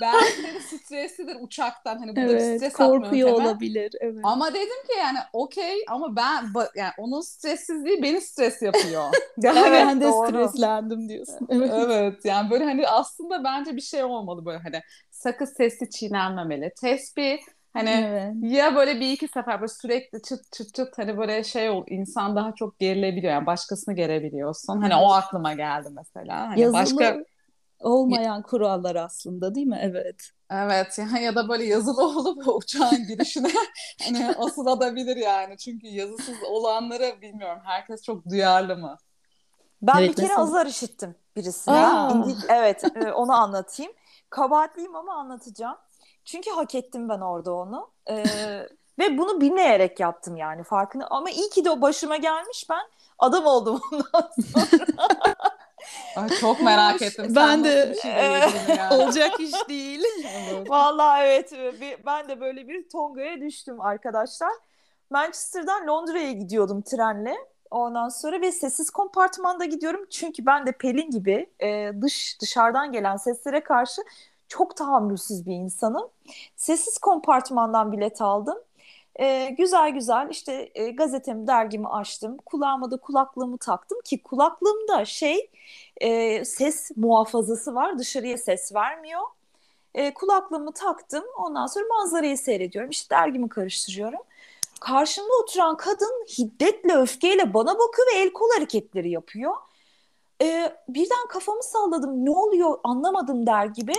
belki 0.00 0.62
streslidir 0.62 1.36
uçaktan 1.40 1.98
hani 1.98 2.16
burada 2.16 2.32
evet, 2.32 2.56
stres 2.56 2.72
korkuyor 2.72 3.30
olabilir. 3.30 3.92
Evet. 4.00 4.20
Ama 4.22 4.54
dedim 4.54 4.82
ki 4.86 4.98
yani 4.98 5.18
okey 5.32 5.84
ama 5.88 6.16
ben 6.16 6.44
yani 6.76 6.92
onun 6.98 7.20
stressizliği 7.20 8.02
beni 8.02 8.20
stres 8.20 8.62
yapıyor. 8.62 9.04
evet, 9.44 9.66
ben 9.72 10.00
de 10.00 10.04
doğru. 10.04 10.28
streslendim 10.28 11.08
diyorsun. 11.08 11.48
Evet. 11.50 11.72
evet 11.74 12.24
yani 12.24 12.50
böyle 12.50 12.64
hani 12.64 12.88
aslında 12.88 13.44
bence 13.44 13.76
bir 13.76 13.80
şey 13.80 14.04
olmalı 14.04 14.46
böyle 14.46 14.58
hani 14.58 14.80
sakız 15.10 15.52
sesi 15.56 15.90
çiğnenmemeli. 15.90 16.72
Tesbih 16.80 17.38
Hani 17.74 17.90
evet. 17.90 18.52
ya 18.52 18.76
böyle 18.76 19.00
bir 19.00 19.12
iki 19.12 19.28
sefer 19.28 19.60
böyle 19.60 19.72
sürekli 19.72 20.22
çıt 20.22 20.52
çıt 20.52 20.74
çıt 20.74 20.98
hani 20.98 21.18
böyle 21.18 21.44
şey 21.44 21.70
ol 21.70 21.84
insan 21.88 22.36
daha 22.36 22.54
çok 22.54 22.78
gerilebiliyor 22.78 23.32
yani 23.32 23.46
başkasını 23.46 23.94
gerebiliyorsun. 23.94 24.82
Hani 24.82 24.96
o 24.96 25.12
aklıma 25.12 25.54
geldi 25.54 25.88
mesela. 25.96 26.40
Hani 26.48 26.60
Yazılı 26.60 26.78
başka 26.78 27.24
olmayan 27.84 28.42
kurallar 28.42 28.96
aslında 28.96 29.54
değil 29.54 29.66
mi? 29.66 29.78
Evet. 29.82 30.30
Evet 30.50 30.98
ya, 30.98 31.18
ya 31.20 31.34
da 31.34 31.48
böyle 31.48 31.64
yazılı 31.64 32.04
olup 32.18 32.48
uçağın 32.48 33.06
girişine 33.06 33.50
hani 34.04 34.34
asılabilir 34.38 35.16
yani. 35.16 35.58
Çünkü 35.58 35.86
yazısız 35.86 36.36
olanları 36.48 37.22
bilmiyorum. 37.22 37.62
Herkes 37.64 38.02
çok 38.02 38.28
duyarlı 38.28 38.76
mı? 38.76 38.96
Ben 39.82 39.98
evet, 39.98 40.10
bir 40.10 40.14
kere 40.14 40.26
mesela... 40.26 40.42
azar 40.42 40.66
işittim 40.66 41.14
birisine. 41.36 41.74
Evet 42.48 42.84
e, 42.96 43.12
onu 43.12 43.32
anlatayım. 43.32 43.92
Kabahatliyim 44.30 44.96
ama 44.96 45.14
anlatacağım. 45.14 45.76
Çünkü 46.24 46.50
hak 46.50 46.74
ettim 46.74 47.08
ben 47.08 47.20
orada 47.20 47.54
onu. 47.54 47.90
Ee, 48.10 48.24
ve 48.98 49.18
bunu 49.18 49.40
bilmeyerek 49.40 50.00
yaptım 50.00 50.36
yani 50.36 50.64
farkını. 50.64 51.06
Ama 51.06 51.30
iyi 51.30 51.50
ki 51.50 51.64
de 51.64 51.70
o 51.70 51.80
başıma 51.80 52.16
gelmiş 52.16 52.66
ben 52.70 52.82
adam 53.18 53.46
oldum 53.46 53.80
ondan 53.92 54.30
sonra. 54.52 55.34
Ay, 56.16 56.28
çok 56.28 56.62
merak 56.62 57.02
ettim. 57.02 57.24
Sen 57.24 57.34
ben 57.34 57.64
de 57.64 57.94
şey 58.02 58.10
yani. 58.10 58.94
olacak 58.94 59.40
iş 59.40 59.68
değil. 59.68 60.04
evet. 60.24 60.70
Vallahi 60.70 61.22
evet 61.22 61.52
ben 62.06 62.28
de 62.28 62.40
böyle 62.40 62.68
bir 62.68 62.88
tongaya 62.88 63.40
düştüm 63.40 63.80
arkadaşlar. 63.80 64.52
Manchester'dan 65.10 65.86
Londra'ya 65.86 66.32
gidiyordum 66.32 66.82
trenle. 66.82 67.34
Ondan 67.70 68.08
sonra 68.08 68.40
ve 68.40 68.52
sessiz 68.52 68.90
kompartmanda 68.90 69.64
gidiyorum. 69.64 70.06
Çünkü 70.10 70.46
ben 70.46 70.66
de 70.66 70.72
Pelin 70.72 71.10
gibi 71.10 71.50
e, 71.60 71.92
dış 72.00 72.40
dışarıdan 72.40 72.92
gelen 72.92 73.16
seslere 73.16 73.60
karşı 73.60 74.02
çok 74.48 74.76
tahammülsüz 74.76 75.46
bir 75.46 75.54
insanım. 75.54 76.08
Sessiz 76.56 76.98
kompartmandan 76.98 77.92
bilet 77.92 78.22
aldım. 78.22 78.58
E, 79.20 79.50
güzel 79.58 79.90
güzel 79.90 80.28
işte 80.30 80.70
e, 80.74 80.90
gazetemi, 80.90 81.46
dergimi 81.46 81.88
açtım. 81.88 82.36
Kulağıma 82.36 82.90
da 82.90 82.96
kulaklığımı 82.96 83.58
taktım 83.58 83.98
ki 84.04 84.22
kulaklığımda 84.22 85.04
şey 85.04 85.50
e, 86.00 86.44
ses 86.44 86.90
muhafazası 86.96 87.74
var. 87.74 87.98
Dışarıya 87.98 88.38
ses 88.38 88.74
vermiyor. 88.74 89.22
E, 89.94 90.14
kulaklığımı 90.14 90.72
taktım. 90.72 91.24
Ondan 91.38 91.66
sonra 91.66 91.84
manzarayı 91.88 92.38
seyrediyorum. 92.38 92.90
İşte 92.90 93.16
dergimi 93.16 93.48
karıştırıyorum. 93.48 94.20
Karşımda 94.80 95.32
oturan 95.42 95.76
kadın 95.76 96.26
hiddetle, 96.38 96.94
öfkeyle 96.94 97.54
bana 97.54 97.78
bakıyor 97.78 98.06
ve 98.14 98.18
el 98.18 98.32
kol 98.32 98.50
hareketleri 98.56 99.10
yapıyor. 99.10 99.54
E, 100.42 100.76
birden 100.88 101.28
kafamı 101.28 101.62
salladım. 101.62 102.24
Ne 102.24 102.30
oluyor 102.30 102.78
anlamadım 102.84 103.46
der 103.46 103.66
gibi. 103.66 103.94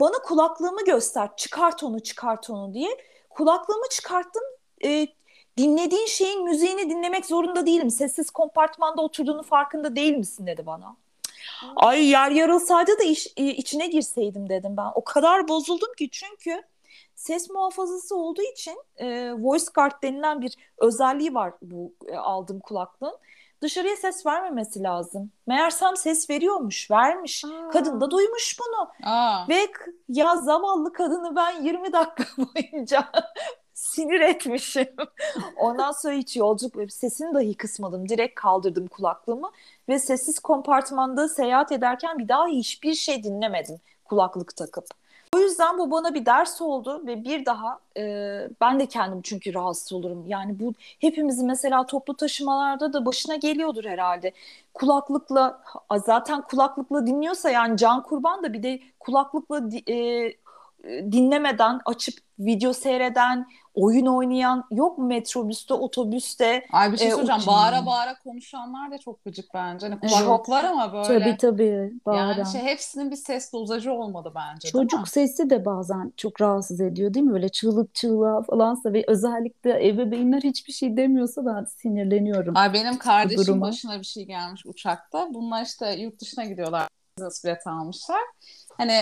Bana 0.00 0.22
kulaklığımı 0.24 0.84
göster, 0.84 1.36
çıkart 1.36 1.82
onu, 1.82 2.00
çıkart 2.00 2.50
onu 2.50 2.74
diye. 2.74 2.98
Kulaklığımı 3.36 3.88
çıkarttım. 3.90 4.42
E, 4.84 5.06
dinlediğin 5.58 6.06
şeyin 6.06 6.44
müziğini 6.44 6.90
dinlemek 6.90 7.26
zorunda 7.26 7.66
değilim. 7.66 7.90
Sessiz 7.90 8.30
kompartmanda 8.30 9.02
oturduğunu 9.02 9.42
farkında 9.42 9.96
değil 9.96 10.16
misin 10.16 10.46
dedi 10.46 10.66
bana. 10.66 10.96
Ay 11.76 12.06
yer 12.06 12.30
yarılsaydı 12.30 12.98
da 12.98 13.02
iş, 13.02 13.26
içine 13.36 13.86
girseydim 13.86 14.48
dedim 14.48 14.76
ben. 14.76 14.90
O 14.94 15.04
kadar 15.04 15.48
bozuldum 15.48 15.94
ki 15.98 16.10
çünkü 16.10 16.62
ses 17.26 17.50
muhafazası 17.50 18.16
olduğu 18.16 18.42
için 18.42 18.78
e, 18.96 19.32
voice 19.32 19.64
guard 19.74 20.02
denilen 20.02 20.40
bir 20.40 20.54
özelliği 20.78 21.34
var 21.34 21.52
bu 21.62 21.92
e, 22.08 22.16
aldığım 22.16 22.60
kulaklığın. 22.60 23.16
Dışarıya 23.62 23.96
ses 23.96 24.26
vermemesi 24.26 24.82
lazım. 24.82 25.30
Meğersem 25.46 25.96
ses 25.96 26.30
veriyormuş, 26.30 26.90
vermiş. 26.90 27.44
Aa. 27.44 27.70
Kadın 27.70 28.00
da 28.00 28.10
duymuş 28.10 28.56
bunu. 28.60 28.88
Aa. 29.10 29.48
Ve 29.48 29.68
ya 30.08 30.36
zavallı 30.36 30.92
kadını 30.92 31.36
ben 31.36 31.62
20 31.62 31.92
dakika 31.92 32.24
boyunca 32.42 33.08
sinir 33.74 34.20
etmişim. 34.20 34.88
Ondan 35.56 35.92
sonra 35.92 36.14
hiç 36.14 36.36
yolculuk 36.36 36.92
sesini 36.92 37.34
dahi 37.34 37.54
kısmadım. 37.54 38.08
Direkt 38.08 38.40
kaldırdım 38.40 38.86
kulaklığımı 38.86 39.50
ve 39.88 39.98
sessiz 39.98 40.38
kompartmanda 40.38 41.28
seyahat 41.28 41.72
ederken 41.72 42.18
bir 42.18 42.28
daha 42.28 42.46
hiçbir 42.46 42.94
şey 42.94 43.24
dinlemedim 43.24 43.80
kulaklık 44.04 44.56
takıp. 44.56 44.86
O 45.34 45.38
yüzden 45.38 45.78
bu 45.78 45.90
bana 45.90 46.14
bir 46.14 46.26
ders 46.26 46.60
oldu 46.60 47.06
ve 47.06 47.24
bir 47.24 47.46
daha 47.46 47.78
e, 47.96 48.02
ben 48.60 48.80
de 48.80 48.86
kendim 48.86 49.22
çünkü 49.22 49.54
rahatsız 49.54 49.92
olurum. 49.92 50.24
Yani 50.26 50.60
bu 50.60 50.74
hepimizin 51.00 51.46
mesela 51.46 51.86
toplu 51.86 52.16
taşımalarda 52.16 52.92
da 52.92 53.06
başına 53.06 53.36
geliyordur 53.36 53.84
herhalde. 53.84 54.32
Kulaklıkla 54.74 55.62
zaten 56.04 56.42
kulaklıkla 56.42 57.06
dinliyorsa 57.06 57.50
yani 57.50 57.76
can 57.76 58.02
kurban 58.02 58.42
da 58.42 58.52
bir 58.52 58.62
de 58.62 58.80
kulaklıkla 59.00 59.62
e, 59.88 60.32
dinlemeden 61.12 61.80
açıp 61.84 62.14
video 62.38 62.72
seyreden, 62.72 63.46
oyun 63.76 64.06
oynayan 64.06 64.64
yok 64.70 64.98
mu 64.98 65.06
metrobüste, 65.06 65.74
otobüste? 65.74 66.66
Ay 66.72 66.92
bir 66.92 66.96
şey 66.96 67.08
e, 67.08 67.10
soracağım. 67.10 67.40
E, 67.44 67.46
bağıra 67.46 67.86
bağıra 67.86 68.18
konuşanlar 68.18 68.90
da 68.90 68.98
çok 68.98 69.24
gıcık 69.24 69.54
bence. 69.54 69.86
Hani 69.86 70.00
kulak 70.00 70.48
var 70.48 70.64
ama 70.64 70.92
böyle. 70.92 71.06
Tabii 71.06 71.36
tabii. 71.36 71.92
Bağıran. 72.06 72.28
Yani 72.28 72.52
şey 72.52 72.60
hepsinin 72.60 73.10
bir 73.10 73.16
ses 73.16 73.52
dozajı 73.52 73.92
olmalı 73.92 74.32
bence. 74.34 74.68
Çocuk 74.68 75.08
sesi 75.08 75.50
de 75.50 75.64
bazen 75.64 76.12
çok 76.16 76.40
rahatsız 76.40 76.80
ediyor 76.80 77.14
değil 77.14 77.26
mi? 77.26 77.32
Böyle 77.32 77.48
çığlık 77.48 77.94
çığlığa 77.94 78.42
falansa 78.42 78.92
ve 78.92 79.04
özellikle 79.06 79.88
ebeveynler 79.88 80.40
hiçbir 80.40 80.72
şey 80.72 80.96
demiyorsa 80.96 81.46
ben 81.46 81.64
sinirleniyorum. 81.64 82.56
Ay 82.56 82.72
benim 82.72 82.98
kardeşim 82.98 83.60
başına 83.60 83.98
bir 84.00 84.06
şey 84.06 84.24
gelmiş 84.24 84.66
uçakta. 84.66 85.34
Bunlar 85.34 85.64
işte 85.64 85.92
yurt 85.92 86.20
dışına 86.20 86.44
gidiyorlar. 86.44 86.88
Business 87.18 87.44
bilet 87.44 87.66
almışlar 87.66 88.20
hani 88.78 89.00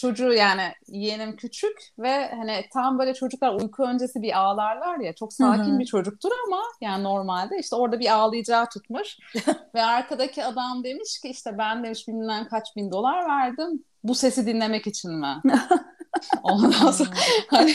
çocuğu 0.00 0.32
yani 0.32 0.72
yeğenim 0.86 1.36
küçük 1.36 1.78
ve 1.98 2.30
hani 2.30 2.64
tam 2.72 2.98
böyle 2.98 3.14
çocuklar 3.14 3.60
uyku 3.60 3.82
öncesi 3.82 4.22
bir 4.22 4.38
ağlarlar 4.38 4.98
ya 4.98 5.14
çok 5.14 5.32
sakin 5.32 5.70
Hı-hı. 5.70 5.78
bir 5.78 5.84
çocuktur 5.86 6.30
ama 6.46 6.62
yani 6.80 7.04
normalde 7.04 7.58
işte 7.58 7.76
orada 7.76 8.00
bir 8.00 8.14
ağlayacağı 8.14 8.68
tutmuş 8.68 9.16
ve 9.74 9.82
arkadaki 9.82 10.44
adam 10.44 10.84
demiş 10.84 11.20
ki 11.22 11.28
işte 11.28 11.58
ben 11.58 11.84
demiş 11.84 12.08
bilmem 12.08 12.48
kaç 12.50 12.76
bin 12.76 12.92
dolar 12.92 13.28
verdim 13.28 13.84
bu 14.04 14.14
sesi 14.14 14.46
dinlemek 14.46 14.86
için 14.86 15.12
mi? 15.12 15.42
Ondan 16.42 16.90
sonra 16.90 17.10
hani 17.48 17.74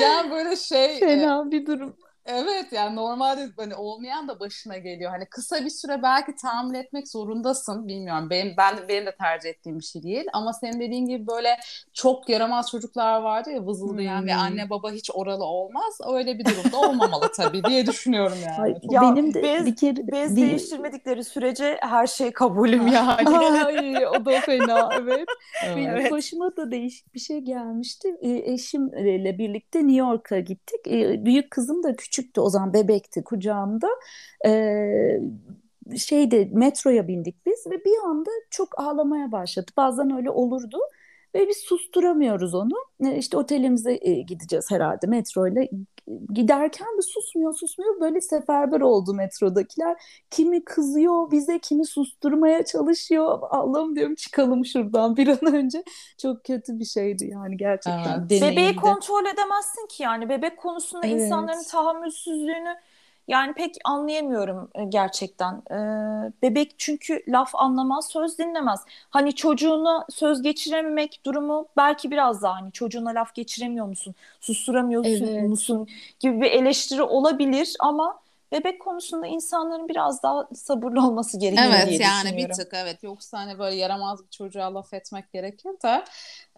yani 0.00 0.30
böyle 0.30 0.56
şey 0.56 1.00
fena 1.00 1.44
e, 1.48 1.50
bir 1.50 1.66
durum. 1.66 1.96
Evet 2.30 2.72
yani 2.72 2.96
normalde 2.96 3.48
hani 3.56 3.74
olmayan 3.74 4.28
da 4.28 4.40
başına 4.40 4.78
geliyor. 4.78 5.10
Hani 5.10 5.26
kısa 5.26 5.64
bir 5.64 5.70
süre 5.70 6.02
belki 6.02 6.34
tahammül 6.34 6.74
etmek 6.74 7.08
zorundasın. 7.08 7.88
Bilmiyorum 7.88 8.30
benim 8.30 8.54
ben 8.56 8.76
benim 8.88 9.06
de 9.06 9.16
tercih 9.16 9.50
ettiğim 9.50 9.78
bir 9.78 9.84
şey 9.84 10.02
değil 10.02 10.24
ama 10.32 10.52
senin 10.52 10.80
dediğin 10.80 11.06
gibi 11.06 11.26
böyle 11.26 11.56
çok 11.92 12.28
yaramaz 12.28 12.70
çocuklar 12.70 13.20
vardı 13.20 13.50
ya 13.50 13.66
vızıldayan 13.66 14.20
hmm. 14.20 14.26
ve 14.26 14.34
anne 14.34 14.70
baba 14.70 14.90
hiç 14.90 15.10
oralı 15.14 15.44
olmaz. 15.44 15.98
Öyle 16.14 16.38
bir 16.38 16.44
durumda 16.44 16.76
olmamalı 16.76 17.32
tabii 17.36 17.64
diye 17.64 17.86
düşünüyorum 17.86 18.38
yani. 18.46 18.60
Ay, 18.60 18.74
ya 18.90 19.02
benim 19.02 19.34
de 19.34 19.42
bez, 19.42 19.66
bir 19.66 19.76
kere 19.76 20.06
bez 20.12 20.36
bir... 20.36 20.42
değiştirmedikleri 20.42 21.24
sürece 21.24 21.78
her 21.80 22.06
şey 22.06 22.32
kabulüm 22.32 22.86
yani. 22.86 23.28
Ay 23.66 24.06
o 24.06 24.24
da 24.24 24.40
fena 24.40 24.90
evet. 25.00 25.28
Benim 25.76 25.90
evet. 25.90 26.12
başıma 26.12 26.56
da 26.56 26.70
değişik 26.70 27.14
bir 27.14 27.20
şey 27.20 27.38
gelmişti. 27.38 28.16
Eşimle 28.22 29.38
birlikte 29.38 29.78
New 29.78 29.98
York'a 29.98 30.38
gittik. 30.38 30.86
Büyük 31.24 31.50
kızım 31.50 31.82
da 31.82 31.96
küçük 31.96 32.17
küçüktü 32.18 32.40
o 32.40 32.50
zaman 32.50 32.72
bebekti 32.72 33.24
kucağımda. 33.24 33.88
Ee, 34.46 35.20
şeyde 35.96 36.50
metroya 36.52 37.08
bindik 37.08 37.46
biz 37.46 37.66
ve 37.70 37.84
bir 37.84 38.08
anda 38.08 38.30
çok 38.50 38.80
ağlamaya 38.80 39.32
başladı. 39.32 39.70
Bazen 39.76 40.16
öyle 40.16 40.30
olurdu 40.30 40.78
ve 41.34 41.48
biz 41.48 41.56
susturamıyoruz 41.56 42.54
onu. 42.54 42.74
İşte 43.16 43.36
otelimize 43.36 43.96
gideceğiz 44.28 44.70
herhalde 44.70 45.06
metroyla 45.06 45.64
giderken 46.32 46.88
de 46.98 47.02
susmuyor 47.02 47.54
susmuyor 47.54 48.00
böyle 48.00 48.20
seferber 48.20 48.80
oldu 48.80 49.14
metrodakiler. 49.14 49.96
Kimi 50.30 50.64
kızıyor 50.64 51.30
bize 51.30 51.58
kimi 51.58 51.86
susturmaya 51.86 52.64
çalışıyor. 52.64 53.38
Allah'ım 53.50 53.96
diyorum 53.96 54.14
çıkalım 54.14 54.64
şuradan 54.64 55.16
bir 55.16 55.28
an 55.28 55.54
önce. 55.54 55.84
Çok 56.18 56.44
kötü 56.44 56.78
bir 56.78 56.84
şeydi 56.84 57.30
yani 57.32 57.56
gerçekten. 57.56 58.26
Evet. 58.30 58.42
Bebeği 58.42 58.76
kontrol 58.76 59.26
edemezsin 59.26 59.86
ki 59.86 60.02
yani 60.02 60.28
bebek 60.28 60.58
konusunda 60.58 61.06
evet. 61.06 61.20
insanların 61.20 61.64
tahammülsüzlüğünü 61.70 62.76
yani 63.28 63.52
pek 63.54 63.76
anlayamıyorum 63.84 64.70
e, 64.74 64.84
gerçekten. 64.84 65.62
Ee, 65.70 66.32
bebek 66.42 66.74
çünkü 66.78 67.22
laf 67.28 67.54
anlamaz, 67.54 68.08
söz 68.08 68.38
dinlemez. 68.38 68.80
Hani 69.10 69.34
çocuğuna 69.34 70.06
söz 70.10 70.42
geçirememek 70.42 71.20
durumu 71.26 71.66
belki 71.76 72.10
biraz 72.10 72.42
daha 72.42 72.54
hani 72.54 72.72
çocuğuna 72.72 73.10
laf 73.10 73.34
geçiremiyor 73.34 73.86
musun, 73.86 74.14
susturamıyorsun 74.40 75.26
evet. 75.26 75.48
musun 75.48 75.88
gibi 76.20 76.40
bir 76.40 76.50
eleştiri 76.50 77.02
olabilir 77.02 77.76
ama 77.80 78.20
bebek 78.52 78.80
konusunda 78.80 79.26
insanların 79.26 79.88
biraz 79.88 80.22
daha 80.22 80.48
sabırlı 80.54 81.06
olması 81.06 81.38
gerekiyor 81.40 81.72
evet, 81.76 81.88
diye 81.88 81.98
yani 81.98 82.24
düşünüyorum. 82.24 82.50
bir 82.50 82.64
tık 82.64 82.74
evet 82.74 83.02
yoksa 83.02 83.38
hani 83.38 83.58
böyle 83.58 83.76
yaramaz 83.76 84.24
bir 84.24 84.30
çocuğa 84.30 84.74
laf 84.74 84.94
etmek 84.94 85.32
gerekir 85.32 85.70
de 85.84 86.04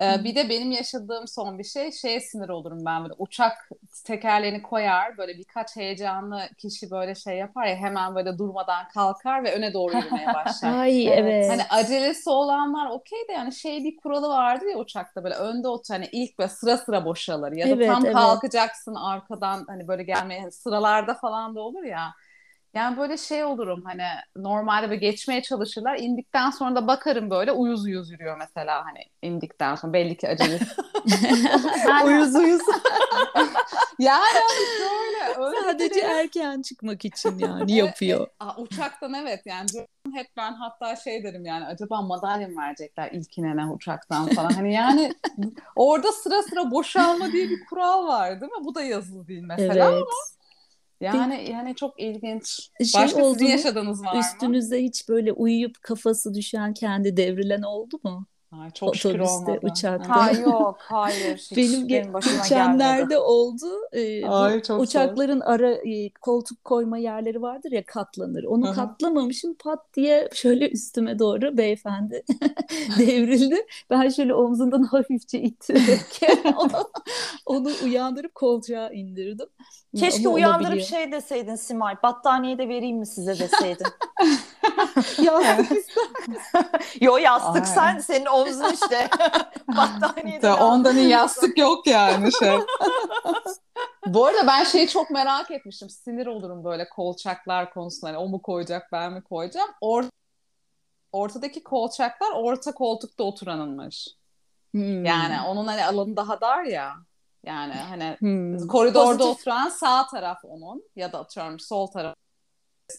e, 0.00 0.24
bir 0.24 0.34
de 0.34 0.48
benim 0.48 0.70
yaşadığım 0.70 1.28
son 1.28 1.58
bir 1.58 1.64
şey 1.64 1.92
şeye 1.92 2.20
sinir 2.20 2.48
olurum 2.48 2.84
ben 2.86 3.02
böyle 3.02 3.14
uçak 3.18 3.68
tekerlerini 4.04 4.62
koyar 4.62 5.18
böyle 5.18 5.38
birkaç 5.38 5.76
heyecanlı 5.76 6.40
kişi 6.58 6.90
böyle 6.90 7.14
şey 7.14 7.36
yapar 7.36 7.66
ya 7.66 7.76
hemen 7.76 8.14
böyle 8.14 8.38
durmadan 8.38 8.88
kalkar 8.94 9.44
ve 9.44 9.54
öne 9.54 9.74
doğru 9.74 9.96
yürümeye 9.96 10.26
başlar. 10.34 10.78
Ay 10.78 11.08
evet. 11.08 11.50
Hani 11.50 11.62
acelesi 11.70 12.30
olanlar 12.30 12.90
okey 12.90 13.28
de 13.28 13.32
yani 13.32 13.52
şey 13.52 13.84
bir 13.84 13.96
kuralı 13.96 14.28
vardı 14.28 14.64
ya 14.70 14.78
uçakta 14.78 15.24
böyle 15.24 15.34
önde 15.34 15.68
otur 15.68 15.94
hani 15.94 16.08
ilk 16.12 16.38
böyle 16.38 16.48
sıra 16.48 16.76
sıra 16.76 17.04
boşalır 17.04 17.52
ya 17.52 17.66
da 17.66 17.70
Evet, 17.70 17.86
tam 17.86 18.04
evet. 18.04 18.14
kalkacaksın 18.14 18.94
arkadan 18.94 19.64
hani 19.68 19.88
böyle 19.88 20.02
gelmeye 20.02 20.50
sıralarda 20.50 21.14
falan 21.14 21.54
da 21.54 21.60
olur 21.60 21.79
ya. 21.84 22.14
Yani 22.74 22.96
böyle 22.96 23.16
şey 23.16 23.44
olurum 23.44 23.82
hani 23.84 24.02
normalde 24.36 24.90
böyle 24.90 25.00
geçmeye 25.00 25.42
çalışırlar 25.42 25.96
indikten 25.98 26.50
sonra 26.50 26.74
da 26.76 26.86
bakarım 26.86 27.30
böyle 27.30 27.52
uyuz 27.52 27.84
uyuz 27.84 28.10
yürüyor 28.10 28.36
mesela 28.38 28.84
hani 28.84 28.98
indikten 29.22 29.74
sonra 29.74 29.92
belli 29.92 30.16
ki 30.16 30.28
acelesi. 30.28 30.64
uyuz 32.04 32.34
uyuz. 32.34 32.60
yani 33.98 34.40
böyle 34.80 35.46
öyle 35.46 35.60
Sadece 35.60 35.94
bir- 35.94 36.02
erken 36.02 36.62
çıkmak 36.62 37.04
için 37.04 37.38
yani 37.38 37.60
Evet, 37.62 37.70
yapıyor. 37.70 38.26
e, 38.26 38.30
aa, 38.40 38.56
uçaktan 38.56 39.14
evet 39.14 39.40
yani 39.46 39.66
hep 40.14 40.26
ben 40.36 40.52
hatta 40.52 40.96
şey 40.96 41.24
derim 41.24 41.44
yani 41.44 41.66
acaba 41.66 42.02
madalya 42.02 42.48
mı 42.48 42.62
verecekler 42.62 43.10
ilk 43.12 43.38
inene 43.38 43.66
uçaktan 43.66 44.28
falan. 44.28 44.50
Hani 44.50 44.74
yani 44.74 45.12
orada 45.76 46.12
sıra 46.12 46.42
sıra 46.42 46.70
boşalma 46.70 47.32
diye 47.32 47.50
bir 47.50 47.60
kural 47.60 48.06
var 48.08 48.40
değil 48.40 48.52
mi? 48.52 48.64
Bu 48.64 48.74
da 48.74 48.82
yazılı 48.82 49.26
değil 49.28 49.42
mesela. 49.42 49.92
Evet. 49.92 50.04
Yani 51.00 51.50
yani 51.50 51.74
çok 51.74 52.00
ilginç. 52.00 52.70
Şey 52.84 53.02
Başka 53.02 53.24
oldu 53.24 53.32
sizin 53.38 53.46
yaşadığınız 53.46 54.02
var 54.04 54.14
mı? 54.14 54.20
Üstünüzde 54.20 54.82
hiç 54.82 55.08
böyle 55.08 55.32
uyuyup 55.32 55.82
kafası 55.82 56.34
düşen 56.34 56.74
kendi 56.74 57.16
devrilen 57.16 57.62
oldu 57.62 58.00
mu? 58.04 58.26
Ay, 58.52 58.70
çok 58.70 58.96
şükür 58.96 59.08
Otobüste, 59.20 59.36
olmadı. 59.36 59.58
uçakta. 59.62 60.16
Ha 60.16 60.30
yok 60.30 60.76
hayır 60.80 61.36
hiç 61.50 61.56
Benim, 61.56 61.88
benim, 61.88 62.12
başıma 62.12 62.32
gelmedi. 62.34 62.48
geçenlerde 62.48 63.18
oldu. 63.18 63.66
Ee, 63.92 64.26
Ay, 64.26 64.62
çok 64.62 64.80
uçakların 64.80 65.40
ara 65.40 65.70
e, 65.72 66.10
koltuk 66.20 66.64
koyma 66.64 66.98
yerleri 66.98 67.42
vardır 67.42 67.72
ya 67.72 67.84
katlanır. 67.84 68.44
Onu 68.44 68.66
Hı 68.66 68.70
hı. 68.70 68.74
katlamamışım 68.74 69.54
pat 69.54 69.94
diye 69.94 70.28
şöyle 70.34 70.70
üstüme 70.70 71.18
doğru 71.18 71.56
beyefendi 71.56 72.22
devrildi. 72.98 73.66
Ben 73.90 74.08
şöyle 74.08 74.34
omzundan 74.34 74.82
hafifçe 74.90 75.40
ittirerek 75.40 76.00
onu, 76.56 76.90
onu 77.46 77.70
uyandırıp 77.84 78.34
koltuğa 78.34 78.90
indirdim. 78.90 79.46
Keşke 79.96 80.28
Ama 80.28 80.34
uyandırıp 80.34 80.62
olabiliyor. 80.66 80.88
şey 80.88 81.12
deseydin 81.12 81.54
Simay, 81.54 81.94
battaniye 82.02 82.58
de 82.58 82.68
vereyim 82.68 82.98
mi 82.98 83.06
size 83.06 83.38
deseydin. 83.38 83.86
Yastık 85.22 85.84
Yo 87.00 87.16
yastık 87.16 87.56
Ay. 87.66 87.74
sen, 87.74 87.98
senin 87.98 88.26
omzun 88.40 88.72
işte. 88.72 89.10
battaniye 89.76 90.42
de. 90.42 90.52
Ondan 90.52 90.96
iyi 90.96 91.08
yastık 91.08 91.58
yok 91.58 91.86
yani 91.86 92.32
şey. 92.32 92.58
Bu 94.06 94.26
arada 94.26 94.46
ben 94.46 94.64
şeyi 94.64 94.88
çok 94.88 95.10
merak 95.10 95.50
etmiştim. 95.50 95.90
Sinir 95.90 96.26
olurum 96.26 96.64
böyle 96.64 96.88
kolçaklar 96.88 97.74
konusunda. 97.74 98.12
Hani 98.12 98.18
o 98.18 98.28
mu 98.28 98.42
koyacak 98.42 98.92
ben 98.92 99.12
mi 99.12 99.22
koyacağım. 99.22 99.70
Or 99.80 100.04
ortadaki 101.12 101.62
kolçaklar 101.62 102.30
orta 102.34 102.72
koltukta 102.72 103.24
oturanınmış. 103.24 104.08
Hmm. 104.70 105.04
Yani 105.04 105.48
onun 105.48 105.66
hani 105.66 105.84
alanı 105.84 106.16
daha 106.16 106.40
dar 106.40 106.64
ya. 106.64 106.94
Yani 107.44 107.74
hani 107.74 108.16
Hmm. 108.18 108.66
koridorda 108.68 109.18
Pozitif. 109.18 109.40
oturan 109.40 109.68
sağ 109.68 110.06
taraf 110.06 110.38
onun 110.44 110.84
ya 110.96 111.12
da 111.12 111.18
atıyorum 111.18 111.60
sol 111.60 111.86
taraf 111.86 112.14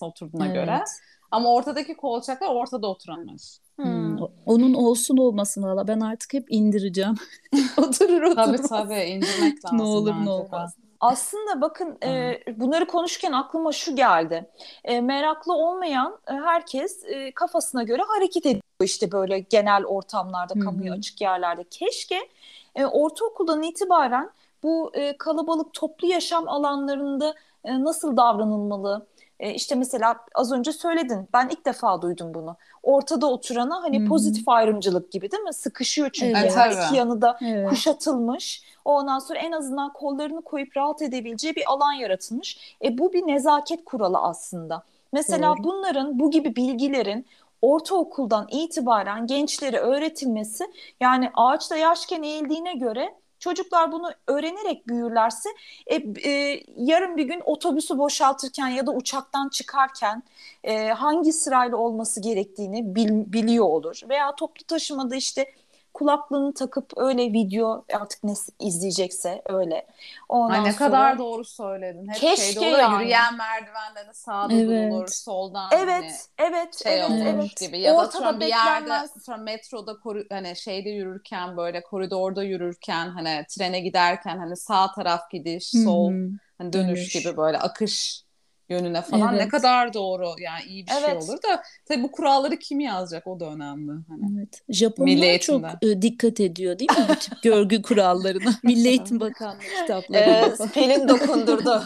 oturduğuna 0.02 0.46
Evet. 0.46 0.56
göre. 0.56 0.84
Ama 1.32 1.54
ortadaki 1.54 1.98
kolçaklar 1.98 2.48
ortada 2.48 2.88
oturanmış. 2.88 3.60
Hmm. 3.84 4.18
Onun 4.46 4.74
olsun 4.74 5.18
olmasın 5.18 5.64
valla 5.64 5.88
ben 5.88 6.00
artık 6.00 6.34
hep 6.34 6.46
indireceğim. 6.50 7.16
Oturur 7.78 8.22
oturmaz. 8.22 8.46
Tabii 8.46 8.62
tabii 8.62 9.04
indirmek 9.04 9.66
lazım 9.66 9.78
Ne 9.78 9.84
olur 9.84 10.14
ne 10.26 10.30
olmaz. 10.30 10.76
Aslında 11.00 11.62
bakın 11.62 11.98
e, 12.04 12.40
bunları 12.56 12.86
konuşurken 12.88 13.32
aklıma 13.32 13.72
şu 13.72 13.96
geldi. 13.96 14.50
E, 14.84 15.02
meraklı 15.02 15.54
olmayan 15.54 16.18
e, 16.28 16.34
herkes 16.34 17.04
e, 17.06 17.32
kafasına 17.32 17.84
göre 17.84 18.02
hareket 18.08 18.46
ediyor 18.46 18.62
işte 18.84 19.12
böyle 19.12 19.40
genel 19.40 19.86
ortamlarda, 19.86 20.54
hı. 20.56 20.60
kamuya 20.60 20.94
açık 20.94 21.22
yerlerde. 21.22 21.64
Keşke 21.64 22.30
e, 22.76 22.86
ortaokuldan 22.86 23.64
itibaren 23.64 24.30
bu 24.64 24.92
e, 24.94 25.18
kalabalık 25.18 25.74
toplu 25.74 26.08
yaşam 26.08 26.48
alanlarında 26.48 27.36
e, 27.64 27.84
nasıl 27.84 28.18
davranılmalı? 28.18 29.06
E, 29.42 29.54
işte 29.54 29.76
mesela 29.76 30.18
az 30.36 30.54
önce 30.54 30.74
söyledin. 30.74 31.30
Ben 31.34 31.50
ilk 31.50 31.66
defa 31.66 32.02
duydum 32.04 32.34
bunu. 32.36 32.58
Ortada 32.84 33.28
oturana 33.32 33.84
hani 33.84 34.00
Hı 34.00 34.06
hı. 34.06 34.08
pozitif 34.10 34.50
ayrımcılık 34.50 35.12
gibi 35.12 35.32
değil 35.32 35.44
mi? 35.44 35.54
Sıkışıyor 35.54 36.10
çünkü 36.14 36.40
Evet. 36.40 36.56
her 36.58 36.72
Tabii. 36.72 36.86
iki 36.86 36.96
yanı 36.96 37.22
da 37.22 37.38
Evet. 37.42 37.70
kuşatılmış. 37.70 38.64
Ondan 38.86 39.20
sonra 39.20 39.40
en 39.40 39.52
azından 39.52 39.94
kollarını 39.94 40.42
koyup 40.42 40.78
rahat 40.78 41.02
edebileceği 41.02 41.56
bir 41.56 41.64
alan 41.72 41.94
yaratılmış. 41.94 42.78
E 42.84 42.98
bu 42.98 43.14
bir 43.14 43.28
nezaket 43.28 43.86
kuralı 43.86 44.18
aslında. 44.20 44.84
Mesela 45.14 45.58
Doğru. 45.58 45.64
bunların 45.64 46.20
bu 46.20 46.32
gibi 46.32 46.56
bilgilerin 46.56 47.26
ortaokuldan 47.62 48.48
itibaren 48.52 49.28
gençlere 49.28 49.78
öğretilmesi 49.80 50.72
yani 51.02 51.32
ağaçta 51.36 51.76
yaşken 51.78 52.24
eğildiğine 52.24 52.74
göre 52.74 53.16
çocuklar 53.42 53.92
bunu 53.92 54.12
öğrenerek 54.28 54.88
büyürlerse 54.88 55.50
e, 55.88 55.96
e, 56.30 56.64
yarın 56.78 57.18
bir 57.18 57.24
gün 57.24 57.42
otobüsü 57.46 57.98
boşaltırken 57.98 58.68
ya 58.68 58.88
da 58.88 58.92
uçaktan 58.92 59.50
çıkarken 59.50 60.24
e, 60.64 60.88
hangi 60.90 61.34
sırayla 61.34 61.78
olması 61.78 62.22
gerektiğini 62.22 62.96
bil- 62.96 63.34
biliyor 63.34 63.66
olur. 63.66 64.02
Veya 64.10 64.36
toplu 64.36 64.64
taşımada 64.66 65.16
işte 65.16 65.46
kulaklığını 65.94 66.54
takıp 66.54 66.94
öyle 66.98 67.24
video 67.34 67.86
artık 67.94 68.24
ne 68.24 68.34
izleyecekse 68.60 69.42
öyle. 69.46 69.88
Ondan 70.30 70.56
Ay 70.56 70.64
ne 70.64 70.74
sonra- 70.74 70.90
kadar 70.90 71.18
doğru 71.18 71.46
söyledin. 71.46 72.08
Hep 72.08 72.16
Keşke 72.16 72.42
şeyde 72.54 72.60
olur 72.60 72.68
ya, 72.72 72.78
yani. 72.78 73.02
yürüyen 73.02 73.38
merdivende 73.38 74.14
sağda 74.14 74.54
Evet. 74.54 74.92
durulur, 74.92 75.08
soldan 75.08 75.70
hani 75.70 75.82
Evet, 75.82 76.26
evet, 76.38 76.84
şey 76.84 77.00
evet, 77.00 77.12
evet. 77.26 77.58
gibi. 77.60 77.80
Ya 77.80 77.94
da 77.94 77.98
Ortada 77.98 78.08
atıyorum 78.08 78.40
bir 78.40 78.46
yerde 78.46 79.08
metroda 79.44 80.00
koru, 80.00 80.24
hani 80.32 80.56
şeyde 80.56 80.90
yürürken 80.90 81.58
böyle 81.58 81.84
koridorda 81.84 82.44
yürürken 82.44 83.08
hani 83.10 83.46
trene 83.50 83.80
giderken 83.80 84.38
hani 84.38 84.56
sağ 84.58 84.92
taraf 84.92 85.30
gidiş, 85.32 85.70
sol 85.84 86.12
hani 86.58 86.74
dönüş, 86.74 87.00
Dönüş. 87.00 87.14
gibi 87.14 87.38
böyle 87.38 87.58
akış 87.58 88.24
yönüne 88.72 89.02
falan 89.02 89.34
ne 89.34 89.38
Evet. 89.38 89.50
kadar 89.52 89.94
doğru 89.94 90.26
yani 90.40 90.64
iyi 90.68 90.86
bir 90.88 90.92
şey 90.92 91.00
Evet. 91.06 91.24
olur 91.24 91.38
da 91.44 91.64
tabii 91.86 92.04
bu 92.04 92.12
kuralları 92.12 92.58
kim 92.58 92.80
yazacak 92.80 93.28
o 93.28 93.40
da 93.40 93.46
önemli. 93.46 93.92
Hani. 94.08 94.22
Evet. 94.38 94.62
Japonlar 94.70 95.38
çok 95.40 95.66
e, 95.84 96.02
dikkat 96.02 96.40
ediyor 96.40 96.80
değil 96.80 96.92
mi 96.92 97.06
bu 97.10 97.16
tip 97.16 97.44
görgü 97.44 97.82
kurallarına? 97.92 98.52
Milli 98.64 98.88
Eğitim 98.88 99.20
Bakanlığı 99.20 99.60
kitaplarında 99.82 100.64
Ee. 100.66 100.68
Pelin 100.74 101.08
dokundurdu. 101.08 101.84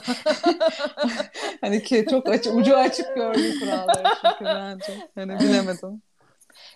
hani 1.62 1.84
ki 1.84 2.06
çok 2.10 2.30
açık, 2.30 2.56
ucu 2.56 2.78
açık 2.78 3.15
gördüğü 3.15 3.60
kuralları 3.60 4.04
çünkü 4.21 4.45
bence. 4.45 5.10
Hani 5.15 5.39
bilemedim. 5.39 6.02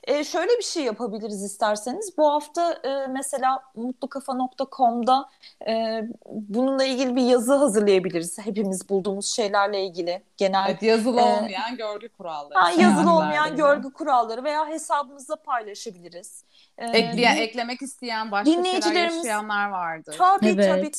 E, 0.09 0.23
şöyle 0.23 0.51
bir 0.57 0.63
şey 0.63 0.83
yapabiliriz 0.83 1.43
isterseniz. 1.43 2.17
Bu 2.17 2.31
hafta 2.33 2.73
e, 2.73 3.07
mesela 3.07 3.63
mutlukafa.com'da 3.75 5.29
e, 5.67 6.01
bununla 6.29 6.83
ilgili 6.83 7.15
bir 7.15 7.21
yazı 7.21 7.55
hazırlayabiliriz. 7.55 8.39
Hepimiz 8.39 8.89
bulduğumuz 8.89 9.25
şeylerle 9.35 9.83
ilgili 9.85 10.21
genel 10.37 10.69
Evet, 10.69 10.83
yazılı 10.83 11.19
Ee, 11.21 11.23
olmayan 11.23 11.77
görgü 11.77 12.09
kuralları. 12.09 12.59
ha, 12.59 12.71
yazılı 12.71 13.13
olmayan 13.13 13.55
görgü 13.55 13.93
kuralları 13.93 14.43
veya 14.43 14.67
hesabımızda 14.67 15.35
paylaşabiliriz. 15.35 16.43
E, 16.77 16.85
Ekleyen, 16.85 17.35
din- 17.37 17.41
eklemek 17.41 17.81
isteyen 17.81 18.31
başka 18.31 18.63
şeyler 18.63 18.93
yaşayanlar 18.95 19.69
vardır. 19.69 20.15
tabii 20.17 20.49
Evet. 20.49 20.65
tabii 20.65 20.91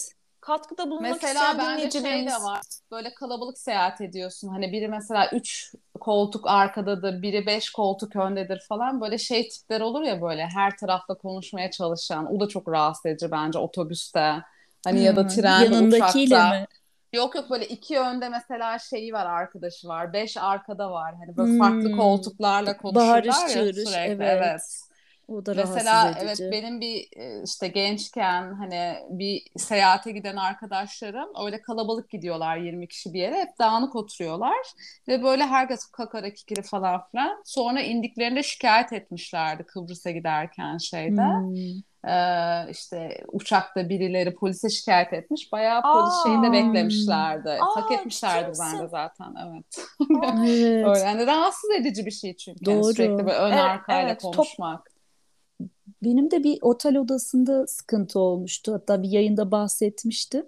katkıda 0.51 0.91
bulunmak 0.91 1.11
Mesela 1.13 1.23
isteyen 1.23 1.59
bende 1.59 1.91
şey 1.91 2.05
dinleyicilerimiz. 2.05 2.27
de 2.27 2.43
var. 2.43 2.63
Böyle 2.91 3.15
kalabalık 3.15 3.59
seyahat 3.59 4.01
ediyorsun. 4.01 4.49
Hani 4.49 4.73
biri 4.73 4.89
mesela 4.89 5.31
üç 5.33 5.73
koltuk 6.01 6.47
arkadadır, 6.49 7.23
biri 7.23 7.47
beş 7.47 7.71
koltuk 7.71 8.17
öndedir 8.17 8.61
falan. 8.69 9.01
Böyle 9.01 9.19
şey 9.19 9.49
tipler 9.49 9.81
olur 9.81 10.03
ya 10.03 10.23
böyle 10.23 10.47
her 10.47 10.77
tarafta 10.77 11.15
konuşmaya 11.15 11.71
çalışan. 11.71 12.35
O 12.35 12.41
da 12.41 12.49
çok 12.49 12.69
rahatsız 12.69 13.07
edici 13.07 13.31
bence 13.31 13.59
otobüste. 13.59 14.37
Hani 14.85 15.03
ya 15.03 15.17
da 15.17 15.23
Hmm, 15.23 15.29
trende, 15.29 15.79
uçakta. 15.81 16.51
mi? 16.51 16.67
Yok 17.13 17.35
yok 17.35 17.51
böyle 17.51 17.69
iki 17.69 17.99
önde 18.01 18.29
mesela 18.29 18.79
şeyi 18.79 19.13
var 19.13 19.27
arkadaşı 19.27 19.89
var. 19.89 20.13
Beş 20.13 20.37
arkada 20.37 20.91
var. 20.91 21.15
Hani 21.17 21.37
böyle 21.37 21.49
Hmm. 21.49 21.59
farklı 21.59 21.91
koltuklarla 21.91 22.77
konuşurlar 22.77 23.25
Bağırış 23.25 23.37
ya 23.49 23.49
çığırış, 23.53 23.89
sürekli. 23.89 24.25
evet. 24.25 24.25
Evet. 24.25 24.90
O 25.31 25.47
da 25.47 25.55
Mesela 25.55 26.15
evet 26.21 26.39
benim 26.53 26.81
bir 26.81 27.09
e, 27.17 27.43
işte 27.45 27.69
gençken 27.69 28.55
hani 28.55 28.95
bir 29.11 29.43
seyahate 29.57 30.13
giden 30.13 30.37
arkadaşlarım 30.37 31.29
öyle 31.47 31.63
kalabalık 31.63 32.11
gidiyorlar 32.11 32.57
20 32.57 32.89
kişi 32.89 33.13
bir 33.13 33.21
yere 33.21 33.41
hep 33.41 33.59
dağınık 33.59 33.97
oturuyorlar 33.97 34.57
ve 35.09 35.23
böyle 35.23 35.47
herkes 35.47 35.87
kakara 35.87 36.35
kikiri 36.35 36.63
falan 36.63 37.03
filan 37.11 37.43
sonra 37.45 37.81
indiklerinde 37.81 38.43
şikayet 38.43 38.93
etmişlerdi 38.93 39.65
Kıbrıs'a 39.65 40.11
giderken 40.11 40.79
şeyde. 40.79 41.23
Hmm. 41.23 41.83
Ee, 42.09 42.71
işte 42.71 43.25
uçakta 43.33 43.89
birileri 43.89 44.35
polise 44.35 44.71
şikayet 44.71 45.13
etmiş. 45.13 45.53
Bayağı 45.53 45.83
polis 45.83 46.15
Aa, 46.15 46.23
şeyinde 46.23 46.53
beklemişlerdi. 46.53 47.51
Aa, 47.51 47.77
Hak 47.77 47.93
etmişlerdi 47.93 48.59
bende 48.61 48.89
zaten. 48.89 49.35
Evet. 49.47 49.87
evet. 50.01 50.87
Öyle. 50.87 50.99
Yani 50.99 51.27
rahatsız 51.27 51.71
edici 51.71 52.07
bir 52.07 52.11
şey 52.11 52.37
çünkü. 52.37 52.65
Doğru. 52.65 52.75
Yani 52.75 52.95
sürekli 52.95 53.27
böyle 53.27 53.39
ön 53.39 53.53
evet, 53.53 53.61
arkayla 53.61 54.11
evet, 54.11 54.23
konuşmak. 54.23 54.85
Top... 54.85 54.90
Benim 56.03 56.31
de 56.31 56.45
bir 56.45 56.59
otel 56.63 56.97
odasında 56.97 57.67
sıkıntı 57.67 58.19
olmuştu. 58.19 58.73
Hatta 58.73 59.03
bir 59.03 59.09
yayında 59.09 59.51
bahsetmiştim. 59.51 60.47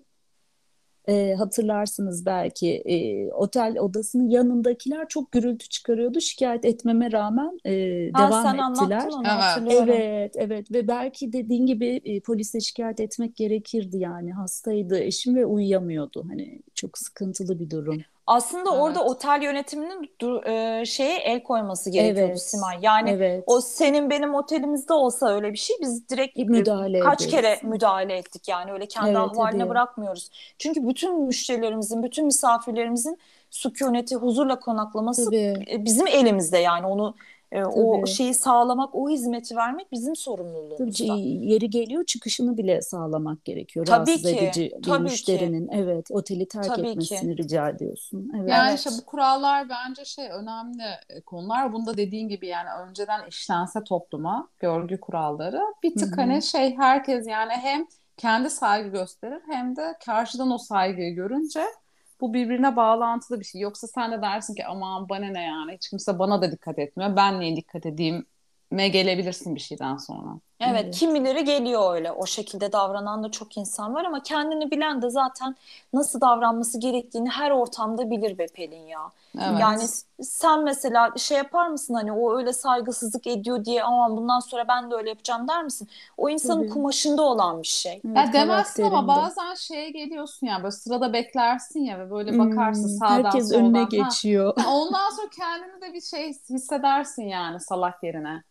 E, 1.08 1.34
hatırlarsınız 1.34 2.26
belki 2.26 2.68
e, 2.70 3.26
otel 3.32 3.78
odasının 3.78 4.28
yanındakiler 4.28 5.08
çok 5.08 5.32
gürültü 5.32 5.68
çıkarıyordu. 5.68 6.20
Şikayet 6.20 6.64
etmeme 6.64 7.12
rağmen 7.12 7.58
e, 7.66 8.10
ha, 8.12 8.28
devam 8.28 8.42
sen 8.42 8.72
ettiler. 8.72 9.08
Onu, 9.12 9.24
evet. 9.72 9.88
evet, 9.88 10.36
evet 10.36 10.72
ve 10.72 10.88
belki 10.88 11.32
dediğin 11.32 11.66
gibi 11.66 12.00
e, 12.04 12.20
polise 12.20 12.60
şikayet 12.60 13.00
etmek 13.00 13.36
gerekirdi 13.36 13.98
yani 13.98 14.32
hastaydı 14.32 14.98
eşim 14.98 15.36
ve 15.36 15.46
uyuyamıyordu. 15.46 16.24
Hani 16.28 16.60
çok 16.74 16.98
sıkıntılı 16.98 17.60
bir 17.60 17.70
durum. 17.70 18.02
Aslında 18.26 18.70
evet. 18.70 18.82
orada 18.82 19.04
otel 19.04 19.42
yönetiminin 19.42 20.10
e, 20.46 20.84
şeye 20.84 21.18
el 21.18 21.42
koyması 21.42 21.90
gerekiyordu 21.90 22.30
evet. 22.30 22.42
Simay. 22.42 22.78
Yani 22.82 23.10
evet. 23.10 23.44
o 23.46 23.60
senin 23.60 24.10
benim 24.10 24.34
otelimizde 24.34 24.92
olsa 24.92 25.34
öyle 25.34 25.52
bir 25.52 25.58
şey 25.58 25.76
biz 25.80 26.08
direkt 26.08 26.36
müdahale 26.36 27.00
kaç 27.00 27.20
ederiz. 27.20 27.34
kere 27.34 27.58
müdahale 27.62 28.16
ettik 28.16 28.48
yani 28.48 28.72
öyle 28.72 28.86
kendi 28.86 29.08
evet, 29.08 29.18
ahvaline 29.18 29.58
tabii. 29.58 29.70
bırakmıyoruz. 29.70 30.30
Çünkü 30.58 30.88
bütün 30.88 31.20
müşterilerimizin, 31.20 32.02
bütün 32.02 32.26
misafirlerimizin 32.26 33.18
sükuneti, 33.50 34.16
huzurla 34.16 34.60
konaklaması 34.60 35.24
tabii. 35.24 35.66
bizim 35.78 36.06
elimizde 36.06 36.58
yani 36.58 36.86
onu 36.86 37.14
e, 37.52 37.64
o 37.64 38.06
şeyi 38.06 38.34
sağlamak, 38.34 38.94
o 38.94 39.10
hizmeti 39.10 39.56
vermek 39.56 39.92
bizim 39.92 40.16
sorumluluğumuzda. 40.16 41.06
Tabii 41.06 41.20
yeri 41.20 41.70
geliyor 41.70 42.04
çıkışını 42.04 42.58
bile 42.58 42.82
sağlamak 42.82 43.44
gerekiyor. 43.44 43.86
Tabii 43.86 44.10
Rahatsız 44.10 44.22
ki. 44.30 44.38
edici 44.38 44.72
bir 44.78 44.82
Tabii 44.82 45.02
müşterinin 45.02 45.68
ki. 45.68 45.74
evet 45.76 46.06
oteli 46.10 46.48
terk 46.48 46.64
Tabii 46.64 46.88
etmesini 46.88 47.36
ki. 47.36 47.42
rica 47.42 47.68
ediyorsun. 47.68 48.32
Evet. 48.36 48.50
Yani 48.50 48.74
işte 48.74 48.90
bu 49.00 49.06
kurallar 49.06 49.68
bence 49.68 50.04
şey 50.04 50.28
önemli 50.30 50.82
e, 51.08 51.20
konular. 51.20 51.72
Bunda 51.72 51.96
dediğin 51.96 52.28
gibi 52.28 52.46
yani 52.46 52.68
önceden 52.88 53.26
işlense 53.28 53.84
topluma 53.84 54.48
görgü 54.58 55.00
kuralları 55.00 55.60
bir 55.82 55.96
tık 55.96 56.08
Hı-hı. 56.12 56.20
hani 56.20 56.42
şey 56.42 56.76
herkes 56.76 57.26
yani 57.26 57.52
hem 57.52 57.86
kendi 58.16 58.50
saygı 58.50 58.88
gösterir 58.88 59.42
hem 59.50 59.76
de 59.76 59.94
karşıdan 60.06 60.50
o 60.50 60.58
saygıyı 60.58 61.14
görünce 61.14 61.64
bu 62.22 62.34
birbirine 62.34 62.76
bağlantılı 62.76 63.40
bir 63.40 63.46
şey. 63.46 63.62
Yoksa 63.62 63.88
sen 63.88 64.12
de 64.12 64.22
dersin 64.22 64.56
ki 64.56 64.66
aman 64.66 65.10
bana 65.10 65.26
ne 65.26 65.44
yani 65.44 65.74
hiç 65.74 65.90
kimse 65.90 66.20
bana 66.20 66.42
da 66.42 66.52
dikkat 66.52 66.80
etmiyor. 66.80 67.16
Ben 67.16 67.40
niye 67.40 67.56
dikkat 67.56 67.86
edeyim 67.86 68.26
me 68.72 68.88
gelebilirsin 68.88 69.56
bir 69.56 69.60
şeyden 69.60 69.98
sonra. 69.98 70.40
Evet, 70.70 70.80
evet, 70.84 70.94
kimileri 70.94 71.44
geliyor 71.44 71.94
öyle. 71.94 72.12
O 72.12 72.26
şekilde 72.26 72.72
davranan 72.72 73.24
da 73.24 73.30
çok 73.30 73.56
insan 73.56 73.94
var 73.94 74.04
ama 74.04 74.22
kendini 74.22 74.70
bilen 74.70 75.02
de 75.02 75.10
zaten 75.10 75.56
nasıl 75.92 76.20
davranması 76.20 76.80
gerektiğini 76.80 77.30
her 77.30 77.50
ortamda 77.50 78.10
bilir 78.10 78.38
be 78.38 78.46
Pelin 78.46 78.86
ya. 78.86 79.10
Evet. 79.36 79.60
Yani 79.60 79.82
sen 80.22 80.64
mesela 80.64 81.12
şey 81.16 81.38
yapar 81.38 81.68
mısın 81.68 81.94
hani 81.94 82.12
o 82.12 82.36
öyle 82.38 82.52
saygısızlık 82.52 83.26
ediyor 83.26 83.64
diye 83.64 83.84
aman 83.84 84.16
bundan 84.16 84.40
sonra 84.40 84.68
ben 84.68 84.90
de 84.90 84.94
öyle 84.94 85.08
yapacağım 85.08 85.48
der 85.48 85.64
misin? 85.64 85.88
O 86.16 86.28
insanın 86.28 86.62
Tabii. 86.62 86.72
kumaşında 86.72 87.22
olan 87.22 87.62
bir 87.62 87.66
şey. 87.66 88.02
Evet, 88.06 88.16
ya 88.16 88.32
demezsin 88.32 88.82
ama 88.82 89.08
bazen 89.08 89.54
şeye 89.54 89.90
geliyorsun 89.90 90.46
ya 90.46 90.58
böyle 90.58 90.70
sırada 90.70 91.12
beklersin 91.12 91.80
ya 91.80 91.98
ve 91.98 92.10
böyle 92.10 92.38
bakarsın 92.38 92.88
hmm, 92.88 92.96
sağdan 92.96 93.14
herkes 93.14 93.48
soldan. 93.48 93.64
önüne 93.64 93.84
geçiyor. 93.84 94.54
Ha, 94.56 94.70
ondan 94.70 95.10
sonra 95.10 95.28
kendini 95.36 95.80
de 95.80 95.94
bir 95.94 96.00
şey 96.00 96.28
hissedersin 96.50 97.22
yani 97.22 97.60
salak 97.60 98.02
yerine. 98.02 98.42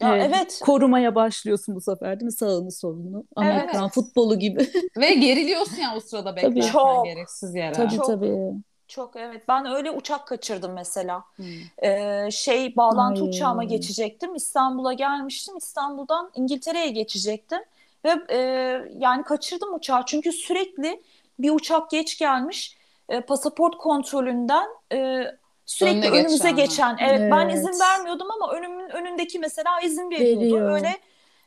Ya 0.00 0.16
evet. 0.16 0.32
evet. 0.36 0.60
Korumaya 0.62 1.14
başlıyorsun 1.14 1.74
bu 1.74 1.80
sefer 1.80 2.20
değil 2.20 2.26
mi? 2.26 2.32
Sağını 2.32 2.72
solunu. 2.72 3.24
Amerikan 3.36 3.82
evet. 3.82 3.94
futbolu 3.94 4.38
gibi. 4.38 4.70
Ve 4.96 5.14
geriliyorsun 5.14 5.76
ya 5.76 5.96
o 5.96 6.00
sırada 6.00 6.36
beklerken 6.36 6.72
çok. 6.72 7.04
gereksiz 7.04 7.54
yere. 7.54 7.72
Tabii 7.72 7.96
çok. 7.96 8.06
tabii. 8.06 8.52
Çok 8.88 9.16
evet. 9.16 9.48
Ben 9.48 9.66
öyle 9.66 9.90
uçak 9.90 10.26
kaçırdım 10.26 10.72
mesela. 10.72 11.24
Hmm. 11.36 11.46
Ee, 11.82 12.28
şey 12.30 12.76
bağlantı 12.76 13.22
Ay. 13.22 13.28
uçağıma 13.28 13.64
geçecektim. 13.64 14.34
İstanbul'a 14.34 14.92
gelmiştim. 14.92 15.56
İstanbul'dan 15.56 16.30
İngiltere'ye 16.34 16.90
geçecektim. 16.90 17.58
Ve 18.04 18.14
e, 18.30 18.38
yani 18.98 19.22
kaçırdım 19.22 19.74
uçağı. 19.74 20.02
Çünkü 20.06 20.32
sürekli 20.32 21.02
bir 21.38 21.50
uçak 21.50 21.90
geç 21.90 22.18
gelmiş. 22.18 22.78
E, 23.08 23.20
pasaport 23.20 23.76
kontrolünden 23.76 24.68
e, 24.92 25.24
sürekli 25.70 26.08
Önüne 26.08 26.20
önümüze 26.20 26.50
geçen. 26.50 26.96
geçen. 26.96 27.08
Evet, 27.08 27.20
evet 27.20 27.32
ben 27.32 27.48
izin 27.48 27.80
vermiyordum 27.80 28.28
ama 28.30 28.52
önümün 28.52 28.88
önündeki 28.88 29.38
mesela 29.38 29.80
izin 29.80 30.10
veriyordu. 30.10 30.40
Veriyor. 30.40 30.70
Öyle 30.70 30.98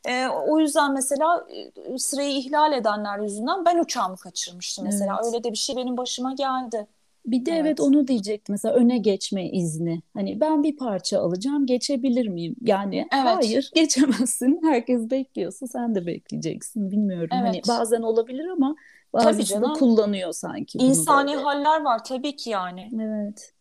e, 0.06 0.28
o 0.28 0.60
yüzden 0.60 0.94
mesela 0.94 1.48
e, 1.94 1.98
sırayı 1.98 2.38
ihlal 2.38 2.74
edenler 2.74 3.20
yüzünden 3.20 3.66
ben 3.66 3.80
uçağımı 3.80 4.18
kaçırmıştım 4.18 4.86
mesela. 4.86 5.16
Evet. 5.16 5.34
Öyle 5.34 5.44
de 5.44 5.52
bir 5.52 5.58
şey 5.58 5.76
benim 5.76 5.98
başıma 5.98 6.34
geldi. 6.34 6.88
Bir 7.26 7.46
de 7.46 7.52
evet. 7.52 7.62
evet 7.62 7.80
onu 7.80 8.08
diyecektim 8.08 8.54
mesela 8.54 8.76
öne 8.76 8.98
geçme 8.98 9.50
izni. 9.50 10.02
Hani 10.14 10.40
ben 10.42 10.64
bir 10.64 10.78
parça 10.78 11.20
alacağım 11.20 11.66
geçebilir 11.66 12.28
miyim? 12.28 12.56
Yani 12.62 13.08
evet. 13.14 13.36
hayır 13.36 13.72
geçemezsin. 13.76 14.60
Herkes 14.64 15.10
bekliyorsa 15.10 15.68
sen 15.68 15.96
de 15.96 16.06
bekleyeceksin. 16.06 16.92
Bilmiyorum. 16.92 17.28
Hani 17.32 17.50
evet. 17.50 17.68
Hani 17.68 17.80
bazen 17.80 18.02
olabilir 18.02 18.48
ama 18.48 18.76
bazısı 19.14 19.62
da 19.62 19.74
kullanıyor 19.74 20.34
sanki. 20.34 20.78
İnsani 20.78 21.36
haller 21.36 21.82
var 21.82 22.04
tabii 22.04 22.36
ki 22.36 22.50
yani. 22.50 22.90
Evet. 22.96 23.54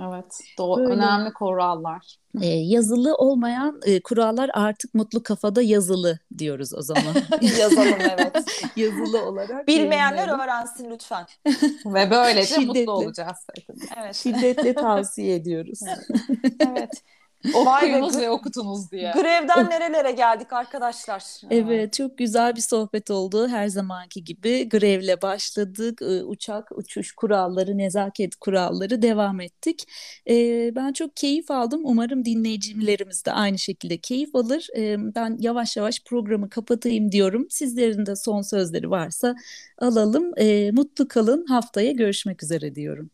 Evet, 0.00 0.40
doğru, 0.58 0.88
önemli 0.88 1.32
kurallar. 1.32 2.16
E, 2.40 2.46
yazılı 2.46 3.14
olmayan 3.14 3.80
e, 3.84 4.02
kurallar 4.02 4.50
artık 4.54 4.94
mutlu 4.94 5.22
kafada 5.22 5.62
yazılı 5.62 6.18
diyoruz 6.38 6.74
o 6.74 6.82
zaman. 6.82 7.14
Yazalım 7.58 7.98
evet. 8.00 8.36
yazılı 8.76 9.24
olarak. 9.26 9.68
Bilmeyenler 9.68 10.18
bilmiyorum. 10.18 10.40
öğrensin 10.40 10.90
lütfen. 10.90 11.26
Ve 11.86 12.10
böylece 12.10 12.54
Şiddetli. 12.54 12.80
mutlu 12.80 12.92
olacağız. 12.92 13.46
Evet. 13.96 14.14
Şiddetle 14.14 14.74
tavsiye 14.74 15.34
ediyoruz. 15.34 15.80
evet. 16.60 16.90
Okuyunuz 17.54 18.16
ve 18.16 18.30
okutunuz 18.30 18.90
diye. 18.90 19.12
Grevden 19.14 19.70
nerelere 19.70 20.12
geldik 20.12 20.52
arkadaşlar? 20.52 21.24
Evet 21.50 21.92
çok 21.92 22.18
güzel 22.18 22.56
bir 22.56 22.60
sohbet 22.60 23.10
oldu 23.10 23.48
her 23.48 23.68
zamanki 23.68 24.24
gibi. 24.24 24.68
Grevle 24.68 25.22
başladık. 25.22 26.02
Uçak 26.24 26.78
uçuş 26.78 27.12
kuralları, 27.12 27.78
nezaket 27.78 28.36
kuralları 28.36 29.02
devam 29.02 29.40
ettik. 29.40 29.84
Ben 30.76 30.92
çok 30.92 31.16
keyif 31.16 31.50
aldım. 31.50 31.80
Umarım 31.84 32.24
dinleyicilerimiz 32.24 33.24
de 33.24 33.32
aynı 33.32 33.58
şekilde 33.58 33.98
keyif 33.98 34.34
alır. 34.34 34.68
Ben 35.14 35.36
yavaş 35.40 35.76
yavaş 35.76 36.00
programı 36.04 36.50
kapatayım 36.50 37.12
diyorum. 37.12 37.46
Sizlerin 37.50 38.06
de 38.06 38.16
son 38.16 38.42
sözleri 38.42 38.90
varsa 38.90 39.34
alalım. 39.78 40.24
Mutlu 40.74 41.08
kalın. 41.08 41.46
Haftaya 41.46 41.92
görüşmek 41.92 42.42
üzere 42.42 42.74
diyorum. 42.74 43.10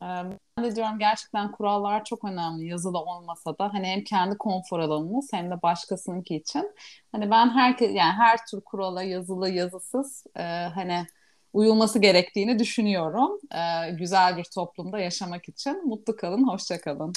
Ben 0.00 0.64
de 0.64 0.76
diyorum 0.76 0.98
gerçekten 0.98 1.52
kurallar 1.52 2.04
çok 2.04 2.24
önemli 2.24 2.66
yazılı 2.66 2.98
olmasa 2.98 3.58
da 3.58 3.74
hani 3.74 3.86
hem 3.86 4.04
kendi 4.04 4.38
konfor 4.38 4.78
alanımız 4.78 5.32
hem 5.32 5.50
de 5.50 5.62
başkasınınki 5.62 6.36
için. 6.36 6.70
Hani 7.12 7.30
ben 7.30 7.50
herkes 7.50 7.94
yani 7.94 8.12
her 8.12 8.46
tür 8.46 8.60
kurala 8.60 9.02
yazılı 9.02 9.50
yazısız 9.50 10.24
e, 10.36 10.42
hani 10.74 11.06
uyulması 11.52 11.98
gerektiğini 11.98 12.58
düşünüyorum. 12.58 13.40
E, 13.54 13.90
güzel 13.90 14.36
bir 14.36 14.44
toplumda 14.44 14.98
yaşamak 14.98 15.48
için. 15.48 15.88
Mutlu 15.88 16.16
kalın, 16.16 16.48
hoşça 16.48 16.80
kalın. 16.80 17.12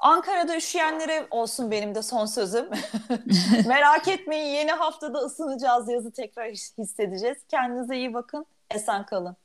Ankara'da 0.00 0.56
üşüyenlere 0.56 1.26
olsun 1.30 1.70
benim 1.70 1.94
de 1.94 2.02
son 2.02 2.26
sözüm. 2.26 2.70
Merak 3.66 4.08
etmeyin 4.08 4.54
yeni 4.54 4.72
haftada 4.72 5.18
ısınacağız 5.18 5.88
yazı 5.88 6.12
tekrar 6.12 6.50
hissedeceğiz. 6.78 7.38
Kendinize 7.48 7.96
iyi 7.96 8.14
bakın. 8.14 8.46
Esen 8.70 9.06
kalın. 9.06 9.36